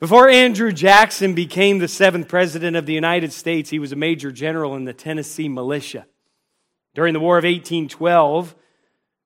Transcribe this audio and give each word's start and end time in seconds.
Before 0.00 0.28
Andrew 0.28 0.70
Jackson 0.70 1.34
became 1.34 1.80
the 1.80 1.88
seventh 1.88 2.28
president 2.28 2.76
of 2.76 2.86
the 2.86 2.92
United 2.92 3.32
States, 3.32 3.68
he 3.68 3.80
was 3.80 3.90
a 3.90 3.96
major 3.96 4.30
general 4.30 4.76
in 4.76 4.84
the 4.84 4.92
Tennessee 4.92 5.48
militia. 5.48 6.06
During 6.94 7.14
the 7.14 7.20
War 7.20 7.36
of 7.36 7.42
1812, 7.42 8.54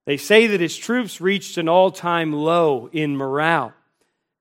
they 0.06 0.16
say 0.16 0.46
that 0.46 0.60
his 0.60 0.74
troops 0.74 1.20
reached 1.20 1.58
an 1.58 1.68
all 1.68 1.90
time 1.90 2.32
low 2.32 2.88
in 2.90 3.18
morale. 3.18 3.74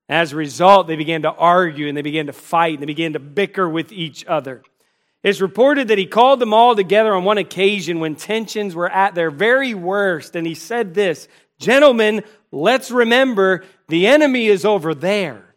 As 0.08 0.32
a 0.32 0.36
result, 0.36 0.86
they 0.86 0.96
began 0.96 1.20
to 1.22 1.30
argue 1.30 1.86
and 1.86 1.94
they 1.94 2.02
began 2.02 2.28
to 2.28 2.32
fight 2.32 2.74
and 2.74 2.82
they 2.82 2.86
began 2.86 3.12
to 3.12 3.18
bicker 3.18 3.68
with 3.68 3.92
each 3.92 4.24
other. 4.24 4.62
It's 5.22 5.42
reported 5.42 5.88
that 5.88 5.98
he 5.98 6.06
called 6.06 6.40
them 6.40 6.54
all 6.54 6.74
together 6.74 7.14
on 7.14 7.24
one 7.24 7.36
occasion 7.36 8.00
when 8.00 8.16
tensions 8.16 8.74
were 8.74 8.90
at 8.90 9.14
their 9.14 9.30
very 9.30 9.74
worst, 9.74 10.34
and 10.34 10.46
he 10.46 10.54
said 10.54 10.94
this 10.94 11.28
Gentlemen, 11.58 12.24
let's 12.50 12.90
remember 12.90 13.64
the 13.88 14.06
enemy 14.06 14.46
is 14.46 14.64
over 14.64 14.94
there. 14.94 15.51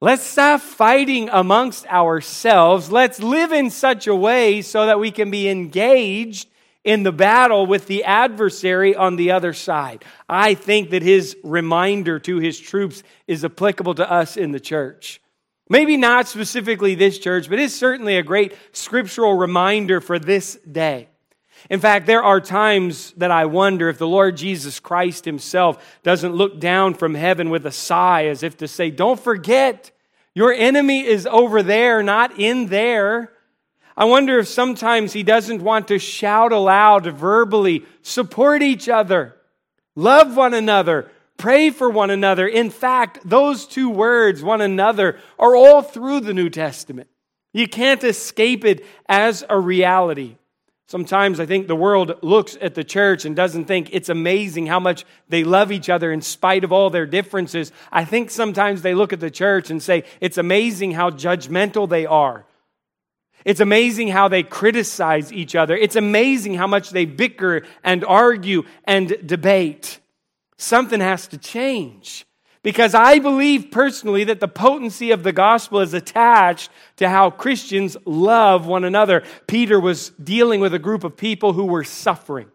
Let's 0.00 0.22
stop 0.22 0.60
fighting 0.60 1.28
amongst 1.28 1.84
ourselves. 1.86 2.92
Let's 2.92 3.20
live 3.20 3.50
in 3.50 3.70
such 3.70 4.06
a 4.06 4.14
way 4.14 4.62
so 4.62 4.86
that 4.86 5.00
we 5.00 5.10
can 5.10 5.32
be 5.32 5.48
engaged 5.48 6.48
in 6.84 7.02
the 7.02 7.10
battle 7.10 7.66
with 7.66 7.88
the 7.88 8.04
adversary 8.04 8.94
on 8.94 9.16
the 9.16 9.32
other 9.32 9.52
side. 9.52 10.04
I 10.28 10.54
think 10.54 10.90
that 10.90 11.02
his 11.02 11.36
reminder 11.42 12.20
to 12.20 12.38
his 12.38 12.60
troops 12.60 13.02
is 13.26 13.44
applicable 13.44 13.96
to 13.96 14.08
us 14.08 14.36
in 14.36 14.52
the 14.52 14.60
church. 14.60 15.20
Maybe 15.68 15.96
not 15.96 16.28
specifically 16.28 16.94
this 16.94 17.18
church, 17.18 17.50
but 17.50 17.58
it's 17.58 17.74
certainly 17.74 18.16
a 18.16 18.22
great 18.22 18.54
scriptural 18.70 19.34
reminder 19.34 20.00
for 20.00 20.20
this 20.20 20.54
day. 20.70 21.08
In 21.68 21.80
fact, 21.80 22.06
there 22.06 22.22
are 22.22 22.40
times 22.40 23.12
that 23.16 23.30
I 23.30 23.46
wonder 23.46 23.88
if 23.88 23.98
the 23.98 24.06
Lord 24.06 24.36
Jesus 24.36 24.80
Christ 24.80 25.24
himself 25.24 25.98
doesn't 26.02 26.34
look 26.34 26.60
down 26.60 26.94
from 26.94 27.14
heaven 27.14 27.50
with 27.50 27.66
a 27.66 27.72
sigh 27.72 28.26
as 28.26 28.42
if 28.42 28.56
to 28.58 28.68
say, 28.68 28.90
Don't 28.90 29.20
forget, 29.20 29.90
your 30.38 30.52
enemy 30.52 31.04
is 31.04 31.26
over 31.26 31.64
there, 31.64 32.00
not 32.00 32.38
in 32.38 32.66
there. 32.66 33.32
I 33.96 34.04
wonder 34.04 34.38
if 34.38 34.46
sometimes 34.46 35.12
he 35.12 35.24
doesn't 35.24 35.60
want 35.60 35.88
to 35.88 35.98
shout 35.98 36.52
aloud 36.52 37.06
verbally, 37.06 37.84
support 38.02 38.62
each 38.62 38.88
other, 38.88 39.34
love 39.96 40.36
one 40.36 40.54
another, 40.54 41.10
pray 41.38 41.70
for 41.70 41.90
one 41.90 42.10
another. 42.10 42.46
In 42.46 42.70
fact, 42.70 43.18
those 43.24 43.66
two 43.66 43.90
words, 43.90 44.40
one 44.40 44.60
another, 44.60 45.18
are 45.40 45.56
all 45.56 45.82
through 45.82 46.20
the 46.20 46.34
New 46.34 46.50
Testament. 46.50 47.08
You 47.52 47.66
can't 47.66 48.04
escape 48.04 48.64
it 48.64 48.86
as 49.08 49.42
a 49.50 49.58
reality. 49.58 50.36
Sometimes 50.88 51.38
I 51.38 51.44
think 51.44 51.68
the 51.68 51.76
world 51.76 52.18
looks 52.22 52.56
at 52.62 52.74
the 52.74 52.82
church 52.82 53.26
and 53.26 53.36
doesn't 53.36 53.66
think 53.66 53.90
it's 53.92 54.08
amazing 54.08 54.66
how 54.66 54.80
much 54.80 55.04
they 55.28 55.44
love 55.44 55.70
each 55.70 55.90
other 55.90 56.10
in 56.10 56.22
spite 56.22 56.64
of 56.64 56.72
all 56.72 56.88
their 56.88 57.04
differences. 57.04 57.72
I 57.92 58.06
think 58.06 58.30
sometimes 58.30 58.80
they 58.80 58.94
look 58.94 59.12
at 59.12 59.20
the 59.20 59.30
church 59.30 59.68
and 59.70 59.82
say 59.82 60.04
it's 60.22 60.38
amazing 60.38 60.92
how 60.92 61.10
judgmental 61.10 61.86
they 61.86 62.06
are. 62.06 62.46
It's 63.44 63.60
amazing 63.60 64.08
how 64.08 64.28
they 64.28 64.42
criticize 64.42 65.30
each 65.30 65.54
other. 65.54 65.76
It's 65.76 65.94
amazing 65.94 66.54
how 66.54 66.66
much 66.66 66.88
they 66.88 67.04
bicker 67.04 67.64
and 67.84 68.02
argue 68.02 68.62
and 68.84 69.14
debate. 69.26 70.00
Something 70.56 71.00
has 71.00 71.28
to 71.28 71.38
change. 71.38 72.24
Because 72.68 72.94
I 72.94 73.18
believe 73.18 73.70
personally 73.70 74.24
that 74.24 74.40
the 74.40 74.46
potency 74.46 75.10
of 75.10 75.22
the 75.22 75.32
gospel 75.32 75.80
is 75.80 75.94
attached 75.94 76.68
to 76.96 77.08
how 77.08 77.30
Christians 77.30 77.96
love 78.04 78.66
one 78.66 78.84
another. 78.84 79.22
Peter 79.46 79.80
was 79.80 80.10
dealing 80.22 80.60
with 80.60 80.74
a 80.74 80.78
group 80.78 81.02
of 81.02 81.16
people 81.16 81.54
who 81.54 81.64
were 81.64 81.82
suffering. 81.82 82.50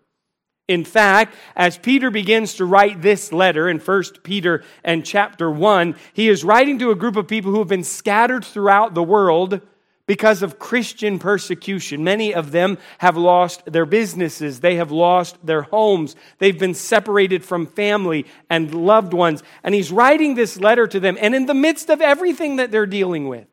In 0.67 0.85
fact, 0.85 1.33
as 1.55 1.79
Peter 1.79 2.11
begins 2.11 2.53
to 2.57 2.65
write 2.65 3.01
this 3.01 3.33
letter 3.33 3.67
in 3.67 3.79
1 3.79 4.03
Peter 4.21 4.63
and 4.83 5.03
chapter 5.03 5.49
1, 5.49 5.95
he 6.13 6.29
is 6.29 6.43
writing 6.43 6.77
to 6.77 6.91
a 6.91 6.95
group 6.95 7.15
of 7.15 7.27
people 7.27 7.51
who 7.51 7.57
have 7.57 7.67
been 7.67 7.83
scattered 7.83 8.45
throughout 8.45 8.93
the 8.93 9.01
world 9.01 9.61
because 10.05 10.43
of 10.43 10.59
Christian 10.59 11.17
persecution. 11.17 12.03
Many 12.03 12.33
of 12.33 12.51
them 12.51 12.77
have 12.97 13.15
lost 13.15 13.63
their 13.65 13.85
businesses, 13.85 14.59
they 14.59 14.75
have 14.75 14.91
lost 14.91 15.37
their 15.45 15.61
homes, 15.63 16.15
they've 16.39 16.59
been 16.59 16.73
separated 16.73 17.45
from 17.45 17.67
family 17.67 18.25
and 18.49 18.73
loved 18.73 19.13
ones. 19.13 19.43
And 19.63 19.73
he's 19.73 19.91
writing 19.91 20.35
this 20.35 20.59
letter 20.59 20.87
to 20.87 20.99
them, 20.99 21.17
and 21.21 21.33
in 21.33 21.45
the 21.45 21.53
midst 21.53 21.89
of 21.89 22.01
everything 22.01 22.57
that 22.57 22.71
they're 22.71 22.85
dealing 22.85 23.27
with, 23.27 23.47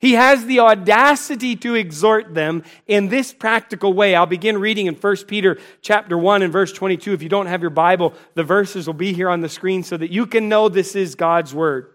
he 0.00 0.12
has 0.12 0.44
the 0.44 0.60
audacity 0.60 1.56
to 1.56 1.74
exhort 1.74 2.34
them 2.34 2.62
in 2.86 3.08
this 3.08 3.32
practical 3.32 3.94
way. 3.94 4.14
I'll 4.14 4.26
begin 4.26 4.58
reading 4.58 4.86
in 4.86 4.96
1 4.96 5.16
Peter 5.26 5.56
chapter 5.80 6.18
1 6.18 6.42
and 6.42 6.52
verse 6.52 6.72
22. 6.72 7.14
If 7.14 7.22
you 7.22 7.30
don't 7.30 7.46
have 7.46 7.62
your 7.62 7.70
Bible, 7.70 8.12
the 8.34 8.42
verses 8.42 8.86
will 8.86 8.94
be 8.94 9.14
here 9.14 9.30
on 9.30 9.40
the 9.40 9.48
screen 9.48 9.82
so 9.82 9.96
that 9.96 10.10
you 10.10 10.26
can 10.26 10.50
know 10.50 10.68
this 10.68 10.94
is 10.94 11.14
God's 11.14 11.54
word. 11.54 11.90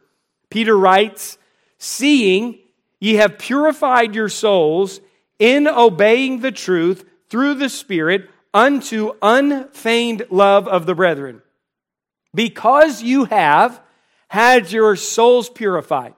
Peter 0.49 0.75
writes, 0.75 1.37
"Seeing 1.77 2.57
Ye 2.99 3.15
have 3.15 3.39
purified 3.39 4.15
your 4.15 4.29
souls 4.29 4.99
in 5.37 5.67
obeying 5.67 6.41
the 6.41 6.51
truth 6.51 7.05
through 7.29 7.55
the 7.55 7.69
Spirit 7.69 8.29
unto 8.53 9.13
unfeigned 9.21 10.25
love 10.29 10.67
of 10.67 10.85
the 10.85 10.95
brethren. 10.95 11.41
Because 12.33 13.01
you 13.01 13.25
have 13.25 13.81
had 14.27 14.71
your 14.71 14.95
souls 14.95 15.49
purified, 15.49 16.13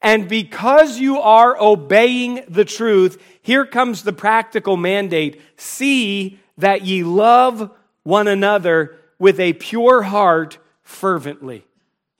and 0.00 0.28
because 0.28 0.98
you 0.98 1.20
are 1.20 1.56
obeying 1.60 2.44
the 2.48 2.64
truth, 2.64 3.22
here 3.42 3.64
comes 3.64 4.02
the 4.02 4.12
practical 4.12 4.76
mandate 4.76 5.40
see 5.56 6.40
that 6.58 6.82
ye 6.82 7.04
love 7.04 7.70
one 8.02 8.26
another 8.26 8.96
with 9.18 9.38
a 9.38 9.52
pure 9.52 10.02
heart 10.02 10.58
fervently. 10.82 11.64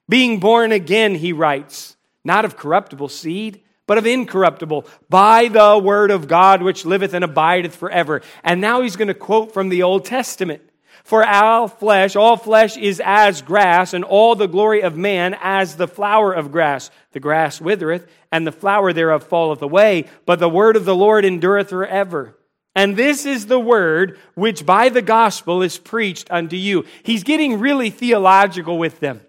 Being 0.08 0.38
born 0.38 0.70
again, 0.70 1.16
he 1.16 1.32
writes, 1.32 1.96
not 2.24 2.44
of 2.44 2.56
corruptible 2.56 3.08
seed 3.08 3.61
but 3.86 3.98
of 3.98 4.06
incorruptible, 4.06 4.86
by 5.08 5.48
the 5.48 5.78
word 5.78 6.10
of 6.10 6.28
God 6.28 6.62
which 6.62 6.84
liveth 6.84 7.14
and 7.14 7.24
abideth 7.24 7.74
forever. 7.74 8.22
And 8.44 8.60
now 8.60 8.82
he's 8.82 8.96
going 8.96 9.08
to 9.08 9.14
quote 9.14 9.52
from 9.52 9.68
the 9.68 9.82
Old 9.82 10.04
Testament. 10.04 10.62
For 11.04 11.26
all 11.26 11.66
flesh, 11.66 12.14
all 12.14 12.36
flesh 12.36 12.76
is 12.76 13.02
as 13.04 13.42
grass, 13.42 13.92
and 13.92 14.04
all 14.04 14.36
the 14.36 14.46
glory 14.46 14.82
of 14.82 14.96
man 14.96 15.36
as 15.40 15.76
the 15.76 15.88
flower 15.88 16.32
of 16.32 16.52
grass. 16.52 16.90
The 17.10 17.20
grass 17.20 17.60
withereth, 17.60 18.06
and 18.30 18.46
the 18.46 18.52
flower 18.52 18.92
thereof 18.92 19.24
falleth 19.24 19.62
away, 19.62 20.06
but 20.26 20.38
the 20.38 20.48
word 20.48 20.76
of 20.76 20.84
the 20.84 20.94
Lord 20.94 21.24
endureth 21.24 21.70
forever. 21.70 22.38
And 22.74 22.96
this 22.96 23.26
is 23.26 23.46
the 23.46 23.60
word 23.60 24.18
which 24.34 24.64
by 24.64 24.88
the 24.88 25.02
gospel 25.02 25.60
is 25.60 25.76
preached 25.76 26.30
unto 26.30 26.56
you. 26.56 26.84
He's 27.02 27.24
getting 27.24 27.60
really 27.60 27.90
theological 27.90 28.78
with 28.78 29.00
them 29.00 29.20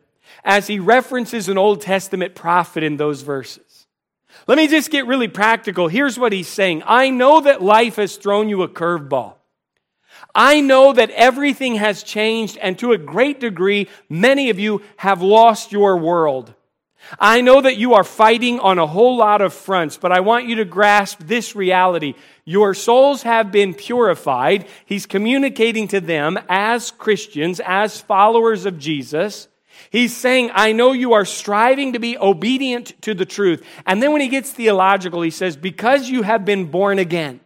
as 0.46 0.68
he 0.68 0.80
references 0.80 1.50
an 1.50 1.58
Old 1.58 1.82
Testament 1.82 2.36
prophet 2.36 2.84
in 2.84 2.98
those 2.98 3.22
verses. 3.22 3.73
Let 4.48 4.58
me 4.58 4.68
just 4.68 4.92
get 4.92 5.08
really 5.08 5.28
practical. 5.28 5.88
Here's 5.88 6.20
what 6.20 6.34
he's 6.34 6.48
saying 6.48 6.84
I 6.86 7.10
know 7.10 7.42
that 7.42 7.62
life 7.62 7.96
has 7.96 8.18
thrown 8.18 8.50
you 8.50 8.64
a 8.64 8.68
curveball. 8.68 9.36
I 10.36 10.62
know 10.62 10.94
that 10.94 11.12
everything 11.12 11.76
has 11.76 12.04
changed, 12.04 12.58
and 12.58 12.78
to 12.80 12.92
a 12.92 12.98
great 12.98 13.40
degree, 13.40 13.88
many 14.10 14.50
of 14.50 14.60
you 14.60 14.82
have 14.98 15.22
lost 15.22 15.72
your 15.72 15.98
world. 15.98 16.54
I 17.20 17.42
know 17.42 17.62
that 17.62 17.78
you 17.78 17.94
are 17.96 18.04
fighting 18.04 18.60
on 18.60 18.80
a 18.80 18.88
whole 18.88 19.18
lot 19.18 19.42
of 19.42 19.54
fronts, 19.54 19.98
but 19.98 20.12
I 20.12 20.22
want 20.22 20.48
you 20.48 20.56
to 20.56 20.66
grasp 20.66 21.20
this 21.20 21.56
reality. 21.56 22.16
Your 22.46 22.74
souls 22.74 23.24
have 23.24 23.52
been 23.52 23.74
purified. 23.74 24.68
He's 24.86 25.06
communicating 25.06 25.88
to 25.90 26.00
them 26.00 26.40
as 26.48 26.92
Christians, 26.92 27.60
as 27.60 28.02
followers 28.02 28.66
of 28.66 28.80
Jesus. 28.80 29.48
He's 29.94 30.18
saying, 30.18 30.50
I 30.56 30.72
know 30.72 30.92
you 30.92 31.14
are 31.14 31.24
striving 31.24 31.94
to 31.94 32.00
be 32.00 32.18
obedient 32.18 33.00
to 33.04 33.14
the 33.14 33.28
truth. 33.28 33.64
And 33.86 34.02
then 34.02 34.12
when 34.12 34.22
he 34.22 34.28
gets 34.28 34.52
theological, 34.52 35.22
he 35.22 35.30
says, 35.30 35.56
Because 35.56 36.10
you 36.10 36.24
have 36.24 36.44
been 36.46 36.66
born 36.66 36.98
again, 36.98 37.42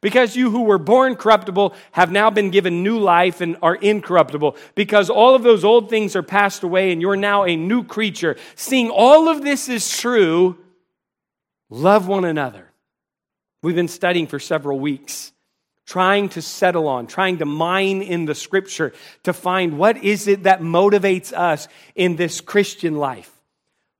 because 0.00 0.34
you 0.34 0.50
who 0.50 0.62
were 0.62 0.78
born 0.78 1.14
corruptible 1.14 1.74
have 1.92 2.10
now 2.10 2.28
been 2.28 2.50
given 2.50 2.82
new 2.82 2.98
life 2.98 3.40
and 3.40 3.56
are 3.62 3.76
incorruptible, 3.76 4.56
because 4.74 5.08
all 5.08 5.36
of 5.36 5.44
those 5.44 5.64
old 5.64 5.88
things 5.88 6.16
are 6.16 6.24
passed 6.24 6.64
away 6.64 6.90
and 6.90 7.00
you're 7.00 7.14
now 7.14 7.44
a 7.44 7.54
new 7.54 7.84
creature. 7.84 8.36
Seeing 8.56 8.90
all 8.90 9.28
of 9.28 9.44
this 9.44 9.68
is 9.68 9.96
true, 9.96 10.58
love 11.70 12.08
one 12.08 12.24
another. 12.24 12.72
We've 13.62 13.76
been 13.76 13.86
studying 13.86 14.26
for 14.26 14.40
several 14.40 14.80
weeks 14.80 15.30
trying 15.86 16.28
to 16.30 16.42
settle 16.42 16.88
on, 16.88 17.06
trying 17.06 17.38
to 17.38 17.46
mine 17.46 18.02
in 18.02 18.26
the 18.26 18.34
scripture 18.34 18.92
to 19.22 19.32
find 19.32 19.78
what 19.78 19.96
is 20.02 20.26
it 20.26 20.42
that 20.42 20.60
motivates 20.60 21.32
us 21.32 21.68
in 21.94 22.16
this 22.16 22.40
Christian 22.40 22.96
life. 22.96 23.32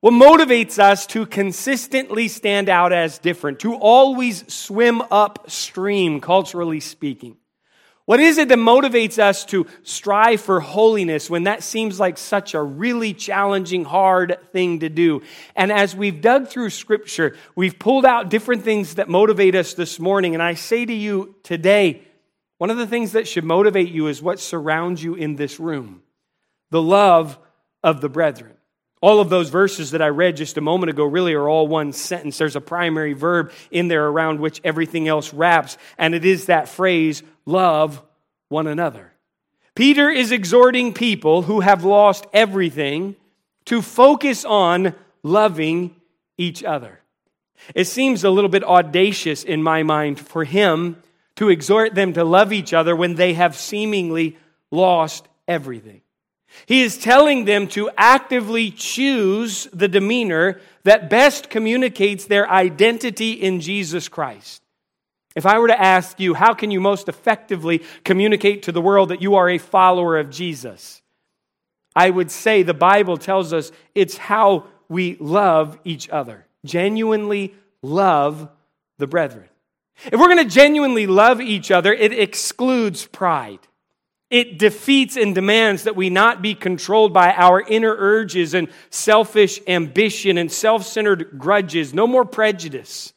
What 0.01 0.13
motivates 0.13 0.77
us 0.77 1.07
to 1.07 1.25
consistently 1.25 2.27
stand 2.27 2.69
out 2.69 2.93
as 2.93 3.17
different, 3.17 3.59
to 3.61 3.73
always 3.73 4.53
swim 4.53 5.01
upstream, 5.09 6.21
culturally 6.21 6.81
speaking. 6.81 7.37
What 8.07 8.21
is 8.21 8.37
it 8.37 8.47
that 8.47 8.57
motivates 8.57 9.19
us 9.19 9.43
to 9.47 9.67
strive 9.83 10.39
for 10.39 10.61
holiness 10.61 11.29
when 11.29 11.43
that 11.43 11.61
seems 11.61 11.99
like 11.99 12.17
such 12.17 12.53
a 12.53 12.63
really 12.63 13.13
challenging, 13.13 13.83
hard 13.83 14.37
thing 14.53 14.79
to 14.79 14.87
do? 14.87 15.23
And 15.57 15.73
as 15.73 15.93
we've 15.93 16.21
dug 16.21 16.47
through 16.47 16.69
scripture, 16.69 17.35
we've 17.53 17.77
pulled 17.77 18.05
out 18.05 18.29
different 18.29 18.63
things 18.63 18.95
that 18.95 19.09
motivate 19.09 19.55
us 19.55 19.73
this 19.73 19.99
morning. 19.99 20.35
And 20.35 20.41
I 20.41 20.53
say 20.53 20.85
to 20.85 20.93
you 20.93 21.35
today, 21.43 22.01
one 22.59 22.69
of 22.69 22.77
the 22.77 22.87
things 22.87 23.11
that 23.11 23.27
should 23.27 23.43
motivate 23.43 23.91
you 23.91 24.07
is 24.07 24.21
what 24.21 24.39
surrounds 24.39 25.03
you 25.03 25.15
in 25.15 25.35
this 25.35 25.59
room 25.59 26.01
the 26.69 26.81
love 26.81 27.37
of 27.83 27.99
the 27.99 28.09
brethren. 28.09 28.56
All 29.07 29.21
of 29.21 29.29
those 29.29 29.47
verses 29.47 29.91
that 29.91 30.01
I 30.01 30.09
read 30.09 30.35
just 30.35 30.57
a 30.57 30.61
moment 30.61 30.89
ago 30.89 31.05
really 31.05 31.33
are 31.33 31.47
all 31.47 31.65
one 31.65 31.93
sentence. 31.93 32.37
There's 32.37 32.57
a 32.57 32.61
primary 32.61 33.13
verb 33.13 33.53
in 33.71 33.87
there 33.87 34.05
around 34.05 34.41
which 34.41 34.59
everything 34.65 35.07
else 35.07 35.33
wraps, 35.33 35.77
and 35.97 36.13
it 36.13 36.25
is 36.25 36.47
that 36.47 36.67
phrase, 36.67 37.23
love 37.45 38.03
one 38.49 38.67
another. 38.67 39.13
Peter 39.75 40.09
is 40.09 40.33
exhorting 40.33 40.93
people 40.93 41.43
who 41.43 41.61
have 41.61 41.85
lost 41.85 42.27
everything 42.33 43.15
to 43.63 43.81
focus 43.81 44.43
on 44.43 44.93
loving 45.23 45.95
each 46.37 46.61
other. 46.65 46.99
It 47.73 47.85
seems 47.85 48.25
a 48.25 48.29
little 48.29 48.49
bit 48.49 48.65
audacious 48.65 49.45
in 49.45 49.63
my 49.63 49.83
mind 49.83 50.19
for 50.19 50.43
him 50.43 51.01
to 51.37 51.47
exhort 51.47 51.95
them 51.95 52.11
to 52.11 52.25
love 52.25 52.51
each 52.51 52.73
other 52.73 52.93
when 52.93 53.15
they 53.15 53.35
have 53.35 53.55
seemingly 53.55 54.35
lost 54.69 55.25
everything. 55.47 56.01
He 56.65 56.81
is 56.81 56.97
telling 56.97 57.45
them 57.45 57.67
to 57.69 57.89
actively 57.97 58.71
choose 58.71 59.67
the 59.73 59.87
demeanor 59.87 60.59
that 60.83 61.09
best 61.09 61.49
communicates 61.49 62.25
their 62.25 62.49
identity 62.49 63.33
in 63.33 63.59
Jesus 63.59 64.07
Christ. 64.07 64.61
If 65.35 65.45
I 65.45 65.59
were 65.59 65.67
to 65.67 65.79
ask 65.79 66.19
you, 66.19 66.33
how 66.33 66.53
can 66.53 66.71
you 66.71 66.79
most 66.79 67.07
effectively 67.07 67.83
communicate 68.03 68.63
to 68.63 68.71
the 68.71 68.81
world 68.81 69.09
that 69.09 69.21
you 69.21 69.35
are 69.35 69.49
a 69.49 69.59
follower 69.59 70.17
of 70.17 70.31
Jesus? 70.31 71.01
I 71.95 72.09
would 72.09 72.31
say 72.31 72.63
the 72.63 72.73
Bible 72.73 73.17
tells 73.17 73.53
us 73.53 73.71
it's 73.93 74.17
how 74.17 74.65
we 74.89 75.15
love 75.19 75.77
each 75.83 76.09
other, 76.09 76.47
genuinely 76.65 77.53
love 77.81 78.49
the 78.97 79.07
brethren. 79.07 79.49
If 80.05 80.19
we're 80.19 80.33
going 80.33 80.47
to 80.47 80.55
genuinely 80.55 81.07
love 81.07 81.41
each 81.41 81.71
other, 81.71 81.93
it 81.93 82.13
excludes 82.13 83.05
pride. 83.05 83.59
It 84.29 84.59
defeats 84.59 85.15
and 85.15 85.33
demands 85.33 85.83
that 85.83 85.95
we 85.95 86.09
not 86.09 86.41
be 86.41 86.53
controlled 86.53 87.13
by 87.13 87.31
our 87.33 87.61
inner 87.61 87.95
urges 87.97 88.53
and 88.53 88.67
selfish 88.89 89.61
ambition 89.67 90.37
and 90.37 90.51
self 90.51 90.85
centered 90.85 91.37
grudges. 91.37 91.93
No 91.93 92.07
more 92.07 92.25
prejudice. 92.25 93.13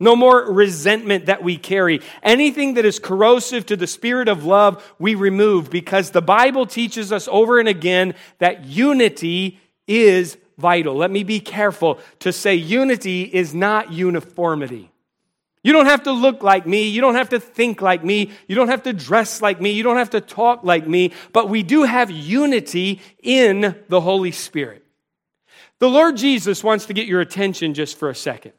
No 0.00 0.16
more 0.16 0.52
resentment 0.52 1.26
that 1.26 1.42
we 1.42 1.56
carry. 1.56 2.00
Anything 2.22 2.74
that 2.74 2.84
is 2.84 2.98
corrosive 2.98 3.66
to 3.66 3.76
the 3.76 3.86
spirit 3.86 4.28
of 4.28 4.44
love, 4.44 4.94
we 4.98 5.14
remove 5.14 5.70
because 5.70 6.10
the 6.10 6.22
Bible 6.22 6.66
teaches 6.66 7.12
us 7.12 7.28
over 7.30 7.58
and 7.58 7.68
again 7.68 8.14
that 8.38 8.64
unity 8.64 9.60
is 9.86 10.36
vital. 10.58 10.94
Let 10.94 11.10
me 11.10 11.22
be 11.24 11.40
careful 11.40 12.00
to 12.20 12.32
say 12.32 12.54
unity 12.54 13.22
is 13.22 13.54
not 13.54 13.92
uniformity. 13.92 14.90
You 15.64 15.72
don't 15.72 15.86
have 15.86 16.04
to 16.04 16.12
look 16.12 16.42
like 16.42 16.66
me. 16.66 16.88
You 16.88 17.00
don't 17.00 17.14
have 17.14 17.30
to 17.30 17.40
think 17.40 17.80
like 17.80 18.04
me. 18.04 18.30
You 18.46 18.54
don't 18.54 18.68
have 18.68 18.84
to 18.84 18.92
dress 18.92 19.40
like 19.40 19.60
me. 19.60 19.72
You 19.72 19.82
don't 19.82 19.96
have 19.96 20.10
to 20.10 20.20
talk 20.20 20.62
like 20.62 20.86
me. 20.86 21.12
But 21.32 21.48
we 21.48 21.62
do 21.62 21.82
have 21.82 22.10
unity 22.10 23.00
in 23.22 23.74
the 23.88 24.00
Holy 24.00 24.30
Spirit. 24.30 24.84
The 25.78 25.88
Lord 25.88 26.18
Jesus 26.18 26.62
wants 26.62 26.86
to 26.86 26.92
get 26.92 27.06
your 27.06 27.22
attention 27.22 27.72
just 27.72 27.98
for 27.98 28.10
a 28.10 28.14
second. 28.14 28.52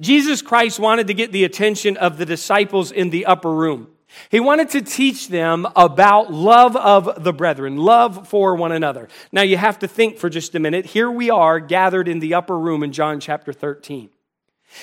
Jesus 0.00 0.40
Christ 0.40 0.78
wanted 0.78 1.08
to 1.08 1.14
get 1.14 1.32
the 1.32 1.44
attention 1.44 1.96
of 1.96 2.16
the 2.16 2.26
disciples 2.26 2.92
in 2.92 3.10
the 3.10 3.26
upper 3.26 3.52
room. 3.52 3.88
He 4.30 4.40
wanted 4.40 4.70
to 4.70 4.82
teach 4.82 5.28
them 5.28 5.66
about 5.76 6.32
love 6.32 6.76
of 6.76 7.22
the 7.22 7.32
brethren, 7.32 7.76
love 7.76 8.28
for 8.28 8.54
one 8.54 8.72
another. 8.72 9.08
Now 9.32 9.42
you 9.42 9.56
have 9.56 9.80
to 9.80 9.88
think 9.88 10.16
for 10.16 10.30
just 10.30 10.54
a 10.54 10.60
minute. 10.60 10.86
Here 10.86 11.10
we 11.10 11.28
are 11.28 11.60
gathered 11.60 12.08
in 12.08 12.20
the 12.20 12.34
upper 12.34 12.58
room 12.58 12.82
in 12.82 12.92
John 12.92 13.20
chapter 13.20 13.52
13. 13.52 14.10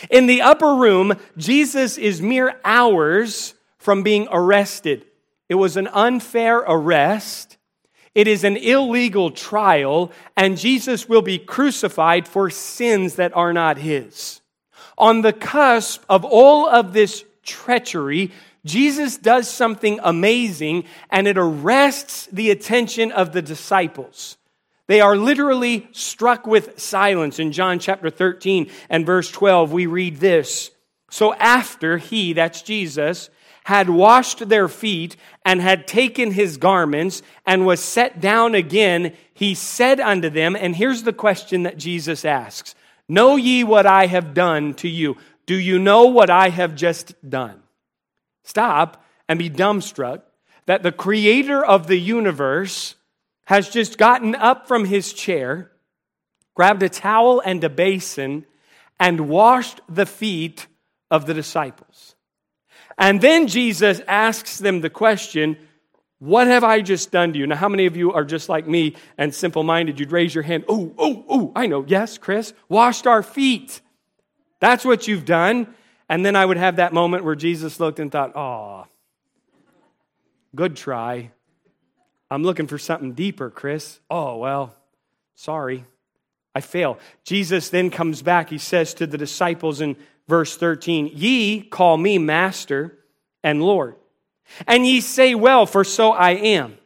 In 0.09 0.27
the 0.27 0.41
upper 0.41 0.75
room, 0.75 1.13
Jesus 1.37 1.97
is 1.97 2.21
mere 2.21 2.59
hours 2.63 3.53
from 3.77 4.03
being 4.03 4.27
arrested. 4.31 5.05
It 5.47 5.55
was 5.55 5.77
an 5.77 5.87
unfair 5.87 6.57
arrest. 6.59 7.57
It 8.13 8.27
is 8.27 8.43
an 8.43 8.57
illegal 8.57 9.29
trial, 9.29 10.11
and 10.37 10.57
Jesus 10.57 11.07
will 11.07 11.21
be 11.21 11.37
crucified 11.37 12.27
for 12.27 12.49
sins 12.49 13.15
that 13.15 13.35
are 13.35 13.53
not 13.53 13.77
his. 13.77 14.41
On 14.97 15.21
the 15.21 15.33
cusp 15.33 16.03
of 16.09 16.23
all 16.23 16.67
of 16.67 16.93
this 16.93 17.25
treachery, 17.43 18.31
Jesus 18.65 19.17
does 19.17 19.47
something 19.49 19.99
amazing 20.01 20.85
and 21.11 21.27
it 21.27 21.37
arrests 21.37 22.27
the 22.31 22.49
attention 22.49 23.11
of 23.11 23.31
the 23.31 23.41
disciples. 23.41 24.37
They 24.87 25.01
are 25.01 25.17
literally 25.17 25.87
struck 25.91 26.45
with 26.45 26.79
silence. 26.79 27.39
In 27.39 27.51
John 27.51 27.79
chapter 27.79 28.09
13 28.09 28.69
and 28.89 29.05
verse 29.05 29.31
12, 29.31 29.71
we 29.71 29.85
read 29.87 30.17
this 30.17 30.71
So 31.09 31.33
after 31.35 31.97
he, 31.97 32.33
that's 32.33 32.61
Jesus, 32.61 33.29
had 33.65 33.89
washed 33.89 34.47
their 34.47 34.67
feet 34.67 35.15
and 35.43 35.59
had 35.59 35.87
taken 35.87 36.31
his 36.31 36.57
garments 36.57 37.23
and 37.47 37.65
was 37.65 37.79
set 37.81 38.21
down 38.21 38.53
again, 38.53 39.13
he 39.33 39.55
said 39.55 39.99
unto 39.99 40.29
them, 40.29 40.55
and 40.55 40.75
here's 40.75 41.01
the 41.01 41.13
question 41.13 41.63
that 41.63 41.77
Jesus 41.77 42.23
asks 42.23 42.75
Know 43.07 43.35
ye 43.35 43.63
what 43.63 43.85
I 43.85 44.05
have 44.05 44.33
done 44.33 44.75
to 44.75 44.87
you? 44.87 45.17
Do 45.47 45.55
you 45.55 45.79
know 45.79 46.05
what 46.05 46.29
I 46.29 46.49
have 46.49 46.75
just 46.75 47.13
done? 47.27 47.61
Stop 48.43 49.03
and 49.27 49.39
be 49.39 49.49
dumbstruck 49.49 50.21
that 50.67 50.83
the 50.83 50.91
creator 50.91 51.63
of 51.63 51.87
the 51.87 51.99
universe 51.99 52.95
has 53.45 53.69
just 53.69 53.97
gotten 53.97 54.35
up 54.35 54.67
from 54.67 54.85
his 54.85 55.13
chair, 55.13 55.71
grabbed 56.53 56.83
a 56.83 56.89
towel 56.89 57.39
and 57.39 57.63
a 57.63 57.69
basin, 57.69 58.45
and 58.99 59.29
washed 59.29 59.81
the 59.89 60.05
feet 60.05 60.67
of 61.11 61.25
the 61.25 61.33
disciples. 61.33 62.15
And 62.97 63.21
then 63.21 63.47
Jesus 63.47 64.01
asks 64.07 64.57
them 64.57 64.81
the 64.81 64.89
question, 64.89 65.57
what 66.19 66.47
have 66.47 66.63
I 66.63 66.81
just 66.81 67.11
done 67.11 67.33
to 67.33 67.39
you? 67.39 67.45
Now, 67.45 67.57
how 67.57 67.67
many 67.67 67.85
of 67.85 67.97
you 67.97 68.13
are 68.13 68.23
just 68.23 68.47
like 68.47 68.67
me 68.67 68.95
and 69.17 69.33
simple 69.33 69.63
minded? 69.63 69.99
You'd 69.99 70.13
raise 70.13 70.33
your 70.33 70.43
hand. 70.43 70.63
Oh, 70.67 70.93
oh, 70.97 71.25
oh, 71.27 71.51
I 71.55 71.67
know. 71.67 71.83
Yes, 71.85 72.17
Chris. 72.17 72.53
Washed 72.69 73.05
our 73.05 73.21
feet. 73.21 73.81
That's 74.61 74.85
what 74.85 75.07
you've 75.07 75.25
done. 75.25 75.67
And 76.07 76.25
then 76.25 76.35
I 76.35 76.45
would 76.45 76.57
have 76.57 76.77
that 76.77 76.93
moment 76.93 77.25
where 77.25 77.35
Jesus 77.35 77.79
looked 77.79 77.99
and 77.99 78.11
thought, 78.11 78.35
oh, 78.35 78.87
good 80.55 80.77
try. 80.77 81.31
I'm 82.29 82.43
looking 82.43 82.67
for 82.67 82.77
something 82.77 83.13
deeper, 83.13 83.49
Chris. 83.49 83.99
Oh, 84.09 84.37
well, 84.37 84.75
sorry. 85.35 85.85
I 86.53 86.61
fail. 86.61 86.99
Jesus 87.23 87.69
then 87.69 87.89
comes 87.89 88.21
back. 88.21 88.49
He 88.49 88.57
says 88.57 88.93
to 88.95 89.07
the 89.07 89.17
disciples 89.17 89.81
in 89.81 89.95
verse 90.27 90.55
13, 90.57 91.11
Ye 91.13 91.61
call 91.61 91.97
me 91.97 92.17
master 92.17 92.97
and 93.43 93.61
Lord 93.61 93.95
and 94.67 94.85
ye 94.85 95.01
say, 95.01 95.35
Well, 95.35 95.65
for 95.65 95.83
so 95.83 96.11
I 96.11 96.31
am. 96.31 96.77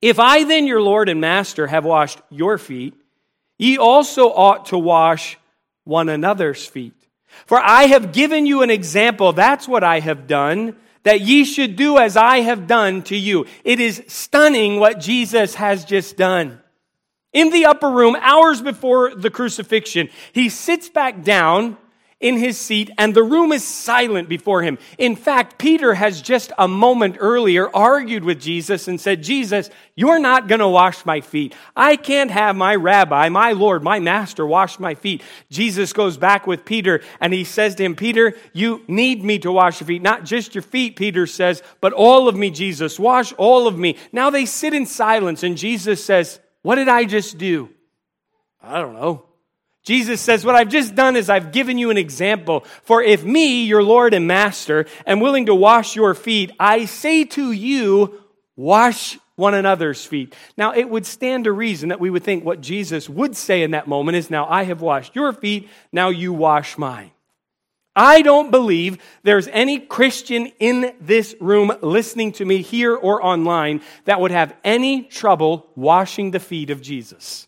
If 0.00 0.18
I 0.18 0.44
then, 0.44 0.66
your 0.66 0.82
Lord 0.82 1.08
and 1.08 1.20
Master, 1.20 1.66
have 1.66 1.84
washed 1.84 2.20
your 2.30 2.58
feet, 2.58 2.94
ye 3.58 3.78
also 3.78 4.30
ought 4.30 4.66
to 4.66 4.78
wash 4.78 5.38
one 5.84 6.08
another's 6.08 6.66
feet. 6.66 6.94
For 7.46 7.58
I 7.58 7.84
have 7.84 8.12
given 8.12 8.46
you 8.46 8.62
an 8.62 8.70
example, 8.70 9.32
that's 9.32 9.66
what 9.66 9.82
I 9.82 10.00
have 10.00 10.26
done, 10.26 10.76
that 11.04 11.20
ye 11.20 11.44
should 11.44 11.76
do 11.76 11.98
as 11.98 12.16
I 12.16 12.40
have 12.40 12.66
done 12.66 13.02
to 13.04 13.16
you. 13.16 13.46
It 13.62 13.80
is 13.80 14.02
stunning 14.08 14.80
what 14.80 15.00
Jesus 15.00 15.54
has 15.54 15.84
just 15.84 16.16
done. 16.16 16.60
In 17.32 17.50
the 17.50 17.66
upper 17.66 17.90
room, 17.90 18.16
hours 18.20 18.60
before 18.60 19.14
the 19.14 19.30
crucifixion, 19.30 20.08
he 20.32 20.48
sits 20.48 20.88
back 20.88 21.22
down 21.22 21.76
in 22.20 22.38
his 22.38 22.58
seat, 22.58 22.90
and 22.96 23.14
the 23.14 23.22
room 23.22 23.52
is 23.52 23.64
silent 23.64 24.28
before 24.28 24.62
him. 24.62 24.78
In 24.98 25.16
fact, 25.16 25.58
Peter 25.58 25.94
has 25.94 26.22
just 26.22 26.52
a 26.56 26.66
moment 26.66 27.16
earlier 27.20 27.68
argued 27.74 28.24
with 28.24 28.40
Jesus 28.40 28.88
and 28.88 29.00
said, 29.00 29.22
Jesus, 29.22 29.68
you're 29.94 30.18
not 30.18 30.48
going 30.48 30.60
to 30.60 30.68
wash 30.68 31.04
my 31.04 31.20
feet. 31.20 31.54
I 31.76 31.96
can't 31.96 32.30
have 32.30 32.56
my 32.56 32.74
rabbi, 32.74 33.28
my 33.28 33.52
Lord, 33.52 33.82
my 33.82 34.00
master 34.00 34.46
wash 34.46 34.78
my 34.78 34.94
feet. 34.94 35.22
Jesus 35.50 35.92
goes 35.92 36.16
back 36.16 36.46
with 36.46 36.64
Peter 36.64 37.02
and 37.20 37.32
he 37.32 37.44
says 37.44 37.74
to 37.76 37.84
him, 37.84 37.94
Peter, 37.94 38.34
you 38.52 38.82
need 38.88 39.22
me 39.22 39.38
to 39.40 39.52
wash 39.52 39.80
your 39.80 39.86
feet. 39.86 40.02
Not 40.02 40.24
just 40.24 40.54
your 40.54 40.62
feet, 40.62 40.96
Peter 40.96 41.26
says, 41.26 41.62
but 41.80 41.92
all 41.92 42.28
of 42.28 42.36
me, 42.36 42.50
Jesus. 42.50 42.98
Wash 42.98 43.32
all 43.34 43.66
of 43.66 43.78
me. 43.78 43.96
Now 44.12 44.30
they 44.30 44.46
sit 44.46 44.74
in 44.74 44.86
silence 44.86 45.42
and 45.42 45.56
Jesus 45.56 46.04
says, 46.04 46.40
What 46.62 46.76
did 46.76 46.88
I 46.88 47.04
just 47.04 47.38
do? 47.38 47.68
I 48.62 48.80
don't 48.80 48.94
know. 48.94 49.26
Jesus 49.84 50.20
says, 50.20 50.44
What 50.44 50.56
I've 50.56 50.70
just 50.70 50.94
done 50.94 51.14
is 51.14 51.28
I've 51.28 51.52
given 51.52 51.78
you 51.78 51.90
an 51.90 51.98
example. 51.98 52.64
For 52.82 53.02
if 53.02 53.22
me, 53.22 53.64
your 53.64 53.82
Lord 53.82 54.14
and 54.14 54.26
Master, 54.26 54.86
am 55.06 55.20
willing 55.20 55.46
to 55.46 55.54
wash 55.54 55.94
your 55.94 56.14
feet, 56.14 56.50
I 56.58 56.86
say 56.86 57.24
to 57.24 57.52
you, 57.52 58.20
wash 58.56 59.18
one 59.36 59.52
another's 59.52 60.04
feet. 60.04 60.34
Now, 60.56 60.72
it 60.72 60.88
would 60.88 61.04
stand 61.04 61.44
to 61.44 61.52
reason 61.52 61.90
that 61.90 62.00
we 62.00 62.08
would 62.08 62.24
think 62.24 62.44
what 62.44 62.62
Jesus 62.62 63.08
would 63.08 63.36
say 63.36 63.62
in 63.62 63.72
that 63.72 63.86
moment 63.86 64.16
is, 64.16 64.30
Now 64.30 64.46
I 64.48 64.64
have 64.64 64.80
washed 64.80 65.14
your 65.14 65.32
feet, 65.34 65.68
now 65.92 66.08
you 66.08 66.32
wash 66.32 66.78
mine. 66.78 67.10
I 67.96 68.22
don't 68.22 68.50
believe 68.50 68.98
there's 69.22 69.46
any 69.48 69.78
Christian 69.78 70.46
in 70.58 70.94
this 71.00 71.36
room 71.40 71.72
listening 71.80 72.32
to 72.32 72.44
me 72.44 72.60
here 72.60 72.96
or 72.96 73.24
online 73.24 73.82
that 74.06 74.20
would 74.20 74.32
have 74.32 74.56
any 74.64 75.02
trouble 75.02 75.70
washing 75.76 76.32
the 76.32 76.40
feet 76.40 76.70
of 76.70 76.80
Jesus 76.80 77.46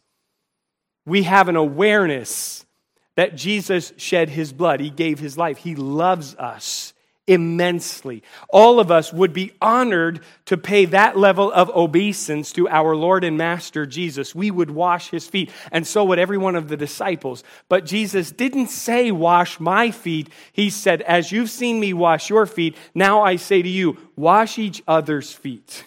we 1.06 1.22
have 1.22 1.48
an 1.48 1.56
awareness 1.56 2.66
that 3.14 3.36
Jesus 3.36 3.92
shed 3.96 4.28
his 4.28 4.52
blood, 4.52 4.80
he 4.80 4.90
gave 4.90 5.18
his 5.18 5.38
life, 5.38 5.58
he 5.58 5.74
loves 5.74 6.34
us 6.34 6.92
immensely. 7.26 8.22
All 8.48 8.78
of 8.78 8.90
us 8.90 9.12
would 9.12 9.32
be 9.32 9.52
honored 9.60 10.20
to 10.46 10.56
pay 10.56 10.84
that 10.86 11.16
level 11.16 11.50
of 11.50 11.70
obeisance 11.70 12.52
to 12.52 12.68
our 12.68 12.94
Lord 12.94 13.24
and 13.24 13.36
Master 13.36 13.84
Jesus. 13.84 14.34
We 14.34 14.50
would 14.50 14.70
wash 14.70 15.10
his 15.10 15.26
feet, 15.26 15.50
and 15.72 15.86
so 15.86 16.04
would 16.04 16.18
every 16.18 16.38
one 16.38 16.56
of 16.56 16.68
the 16.68 16.76
disciples. 16.76 17.42
But 17.68 17.84
Jesus 17.84 18.30
didn't 18.30 18.68
say, 18.68 19.10
Wash 19.10 19.58
my 19.58 19.90
feet. 19.90 20.28
He 20.52 20.70
said, 20.70 21.02
As 21.02 21.32
you've 21.32 21.50
seen 21.50 21.80
me 21.80 21.92
wash 21.92 22.30
your 22.30 22.46
feet, 22.46 22.76
now 22.94 23.22
I 23.22 23.36
say 23.36 23.62
to 23.62 23.68
you, 23.68 23.96
Wash 24.14 24.58
each 24.58 24.82
other's 24.86 25.32
feet. 25.32 25.84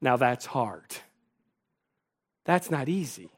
Now 0.00 0.16
that's 0.16 0.46
hard. 0.46 0.96
That's 2.44 2.70
not 2.70 2.88
easy. 2.88 3.30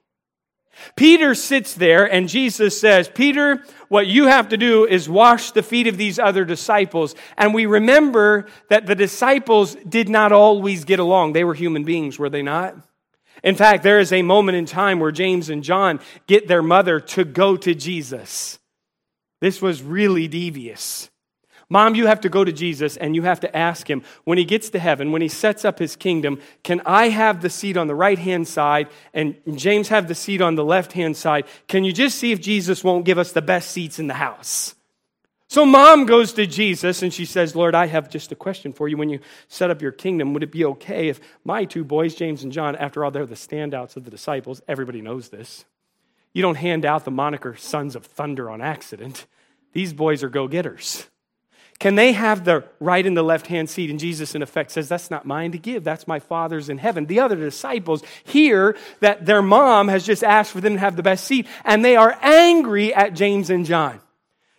Peter 0.96 1.34
sits 1.34 1.74
there 1.74 2.10
and 2.10 2.28
Jesus 2.28 2.80
says, 2.80 3.08
Peter, 3.08 3.64
what 3.88 4.06
you 4.06 4.26
have 4.26 4.50
to 4.50 4.56
do 4.56 4.86
is 4.86 5.08
wash 5.08 5.50
the 5.50 5.62
feet 5.62 5.86
of 5.86 5.96
these 5.96 6.18
other 6.18 6.44
disciples. 6.44 7.14
And 7.36 7.52
we 7.52 7.66
remember 7.66 8.46
that 8.68 8.86
the 8.86 8.94
disciples 8.94 9.76
did 9.88 10.08
not 10.08 10.32
always 10.32 10.84
get 10.84 10.98
along. 10.98 11.32
They 11.32 11.44
were 11.44 11.54
human 11.54 11.84
beings, 11.84 12.18
were 12.18 12.30
they 12.30 12.42
not? 12.42 12.76
In 13.42 13.56
fact, 13.56 13.82
there 13.82 14.00
is 14.00 14.12
a 14.12 14.22
moment 14.22 14.56
in 14.56 14.66
time 14.66 15.00
where 15.00 15.12
James 15.12 15.48
and 15.48 15.64
John 15.64 16.00
get 16.26 16.46
their 16.46 16.62
mother 16.62 17.00
to 17.00 17.24
go 17.24 17.56
to 17.56 17.74
Jesus. 17.74 18.58
This 19.40 19.62
was 19.62 19.82
really 19.82 20.28
devious. 20.28 21.10
Mom, 21.72 21.94
you 21.94 22.08
have 22.08 22.20
to 22.22 22.28
go 22.28 22.42
to 22.42 22.50
Jesus 22.50 22.96
and 22.96 23.14
you 23.14 23.22
have 23.22 23.40
to 23.40 23.56
ask 23.56 23.88
him 23.88 24.02
when 24.24 24.38
he 24.38 24.44
gets 24.44 24.70
to 24.70 24.78
heaven, 24.80 25.12
when 25.12 25.22
he 25.22 25.28
sets 25.28 25.64
up 25.64 25.78
his 25.78 25.94
kingdom, 25.94 26.40
can 26.64 26.82
I 26.84 27.10
have 27.10 27.40
the 27.40 27.48
seat 27.48 27.76
on 27.76 27.86
the 27.86 27.94
right 27.94 28.18
hand 28.18 28.48
side 28.48 28.88
and 29.14 29.36
James 29.54 29.88
have 29.88 30.08
the 30.08 30.16
seat 30.16 30.42
on 30.42 30.56
the 30.56 30.64
left 30.64 30.92
hand 30.92 31.16
side? 31.16 31.46
Can 31.68 31.84
you 31.84 31.92
just 31.92 32.18
see 32.18 32.32
if 32.32 32.40
Jesus 32.40 32.82
won't 32.82 33.04
give 33.04 33.18
us 33.18 33.30
the 33.30 33.40
best 33.40 33.70
seats 33.70 34.00
in 34.00 34.08
the 34.08 34.14
house? 34.14 34.74
So 35.46 35.64
mom 35.64 36.06
goes 36.06 36.32
to 36.34 36.46
Jesus 36.46 37.02
and 37.02 37.14
she 37.14 37.24
says, 37.24 37.54
Lord, 37.54 37.74
I 37.74 37.86
have 37.86 38.10
just 38.10 38.32
a 38.32 38.36
question 38.36 38.72
for 38.72 38.88
you. 38.88 38.96
When 38.96 39.08
you 39.08 39.20
set 39.46 39.70
up 39.70 39.80
your 39.80 39.92
kingdom, 39.92 40.32
would 40.32 40.42
it 40.42 40.52
be 40.52 40.64
okay 40.64 41.08
if 41.08 41.20
my 41.44 41.64
two 41.64 41.84
boys, 41.84 42.16
James 42.16 42.42
and 42.42 42.52
John, 42.52 42.74
after 42.76 43.04
all, 43.04 43.10
they're 43.12 43.26
the 43.26 43.34
standouts 43.34 43.96
of 43.96 44.04
the 44.04 44.10
disciples, 44.10 44.60
everybody 44.66 45.02
knows 45.02 45.28
this. 45.28 45.64
You 46.32 46.42
don't 46.42 46.56
hand 46.56 46.84
out 46.84 47.04
the 47.04 47.10
moniker 47.10 47.56
sons 47.56 47.96
of 47.96 48.06
thunder 48.06 48.48
on 48.48 48.60
accident. 48.60 49.26
These 49.72 49.92
boys 49.92 50.22
are 50.22 50.28
go 50.28 50.46
getters. 50.46 51.09
Can 51.80 51.94
they 51.94 52.12
have 52.12 52.44
the 52.44 52.62
right 52.78 53.04
and 53.04 53.16
the 53.16 53.22
left 53.22 53.46
hand 53.46 53.70
seat? 53.70 53.88
And 53.88 53.98
Jesus, 53.98 54.34
in 54.34 54.42
effect, 54.42 54.70
says, 54.70 54.88
That's 54.88 55.10
not 55.10 55.24
mine 55.24 55.52
to 55.52 55.58
give. 55.58 55.82
That's 55.82 56.06
my 56.06 56.18
Father's 56.20 56.68
in 56.68 56.76
heaven. 56.76 57.06
The 57.06 57.20
other 57.20 57.36
disciples 57.36 58.02
hear 58.22 58.76
that 59.00 59.24
their 59.24 59.40
mom 59.40 59.88
has 59.88 60.04
just 60.04 60.22
asked 60.22 60.52
for 60.52 60.60
them 60.60 60.74
to 60.74 60.78
have 60.78 60.94
the 60.94 61.02
best 61.02 61.24
seat, 61.24 61.46
and 61.64 61.82
they 61.82 61.96
are 61.96 62.16
angry 62.20 62.94
at 62.94 63.14
James 63.14 63.48
and 63.48 63.64
John. 63.64 63.98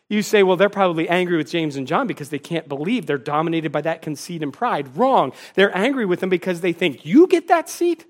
You 0.10 0.24
say, 0.24 0.44
well, 0.44 0.58
they're 0.58 0.68
probably 0.68 1.08
angry 1.08 1.38
with 1.38 1.50
James 1.50 1.78
and 1.78 1.88
John 1.88 2.06
because 2.06 2.30
they 2.30 2.40
can't 2.40 2.68
believe 2.68 3.06
they're 3.06 3.18
dominated 3.18 3.72
by 3.72 3.82
that 3.82 4.02
conceit 4.02 4.44
and 4.44 4.52
pride. 4.52 4.98
Wrong. 4.98 5.32
They're 5.54 5.76
angry 5.78 6.06
with 6.06 6.20
them 6.20 6.30
because 6.30 6.60
they 6.60 6.74
think, 6.74 7.06
You 7.06 7.28
get 7.28 7.48
that 7.50 7.70
seat? 7.70 8.06